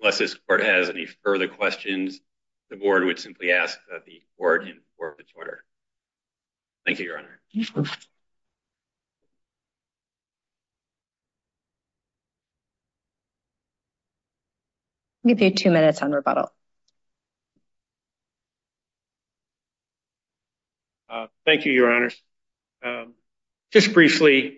Unless 0.00 0.18
this 0.18 0.34
court 0.34 0.62
has 0.62 0.88
any 0.88 1.06
further 1.24 1.48
questions, 1.48 2.20
the 2.70 2.76
board 2.76 3.04
would 3.04 3.18
simply 3.18 3.50
ask 3.50 3.78
that 3.90 4.04
the 4.04 4.22
court 4.36 4.62
inform 4.62 5.14
the 5.18 5.24
order. 5.36 5.64
Thank 6.86 7.00
you, 7.00 7.06
Your 7.06 7.18
Honor. 7.18 7.40
I'll 15.24 15.34
give 15.34 15.40
you 15.40 15.50
two 15.50 15.70
minutes 15.70 16.00
on 16.02 16.12
rebuttal. 16.12 16.52
Uh, 21.10 21.26
thank 21.44 21.64
you, 21.64 21.72
Your 21.72 21.92
Honor. 21.92 22.10
Um, 22.84 23.14
just 23.72 23.92
briefly, 23.92 24.57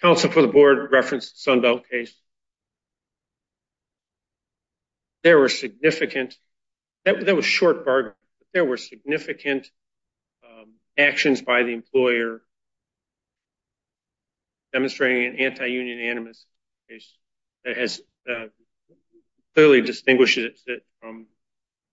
counsel 0.00 0.30
for 0.30 0.42
the 0.42 0.48
board 0.48 0.90
referenced 0.90 1.44
the 1.44 1.50
Sunbelt 1.50 1.88
case. 1.90 2.14
There 5.22 5.38
were 5.38 5.48
significant, 5.48 6.34
that 7.04 7.36
was 7.36 7.44
short 7.44 7.84
bargain, 7.84 8.14
but 8.38 8.48
there 8.54 8.64
were 8.64 8.78
significant 8.78 9.70
um, 10.44 10.72
actions 10.96 11.42
by 11.42 11.62
the 11.62 11.72
employer 11.72 12.40
demonstrating 14.72 15.34
an 15.34 15.40
anti-union 15.40 16.00
animus 16.00 16.46
case 16.88 17.12
that 17.64 17.76
has 17.76 18.00
uh, 18.30 18.46
clearly 19.54 19.82
distinguished 19.82 20.38
it 20.38 20.84
from 21.00 21.26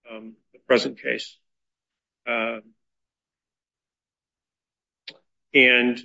um, 0.09 0.33
the 0.53 0.59
present 0.59 1.01
case. 1.01 1.37
Uh, 2.25 2.59
and 5.53 5.99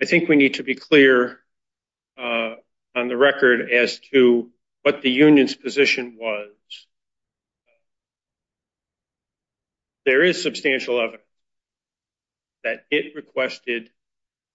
I 0.00 0.06
think 0.06 0.28
we 0.28 0.36
need 0.36 0.54
to 0.54 0.62
be 0.62 0.74
clear 0.74 1.40
uh, 2.18 2.54
on 2.94 3.08
the 3.08 3.16
record 3.16 3.70
as 3.70 4.00
to 4.12 4.50
what 4.82 5.02
the 5.02 5.10
union's 5.10 5.54
position 5.54 6.16
was. 6.18 6.48
There 10.06 10.24
is 10.24 10.42
substantial 10.42 11.00
evidence 11.00 11.24
that 12.64 12.84
it 12.90 13.14
requested 13.14 13.90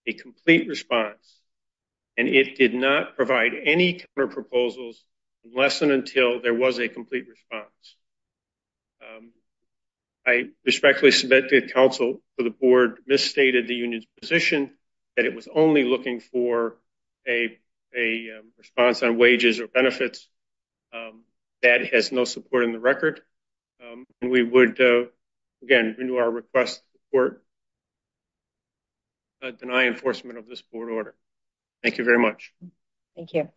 a 0.07 0.13
complete 0.13 0.67
response, 0.67 1.39
and 2.17 2.27
it 2.27 2.57
did 2.57 2.73
not 2.73 3.15
provide 3.15 3.51
any 3.63 4.01
counter 4.15 4.31
proposals 4.31 5.03
unless 5.43 5.81
and 5.83 5.91
until 5.91 6.41
there 6.41 6.53
was 6.53 6.79
a 6.79 6.87
complete 6.87 7.27
response. 7.29 7.95
Um, 9.01 9.31
I 10.25 10.45
respectfully 10.65 11.11
submit 11.11 11.49
to 11.49 11.67
counsel 11.67 12.21
for 12.35 12.43
the 12.43 12.49
board 12.49 12.97
misstated 13.05 13.67
the 13.67 13.75
union's 13.75 14.07
position 14.19 14.71
that 15.15 15.25
it 15.25 15.35
was 15.35 15.47
only 15.53 15.83
looking 15.83 16.19
for 16.19 16.75
a 17.27 17.57
um, 17.97 18.51
response 18.57 19.01
on 19.03 19.17
wages 19.17 19.59
or 19.59 19.67
benefits. 19.67 20.27
Um, 20.93 21.23
that 21.61 21.93
has 21.93 22.11
no 22.11 22.25
support 22.25 22.63
in 22.63 22.71
the 22.71 22.79
record. 22.79 23.21
Um, 23.81 24.05
and 24.21 24.31
we 24.31 24.43
would, 24.43 24.79
uh, 24.79 25.05
again, 25.63 25.95
renew 25.97 26.17
our 26.17 26.29
request 26.29 26.81
for 27.11 27.41
uh, 29.41 29.51
deny 29.51 29.87
enforcement 29.87 30.37
of 30.37 30.47
this 30.47 30.61
board 30.61 30.89
order. 30.89 31.15
Thank 31.83 31.97
you 31.97 32.03
very 32.03 32.19
much. 32.19 32.53
Thank 33.15 33.33
you. 33.33 33.49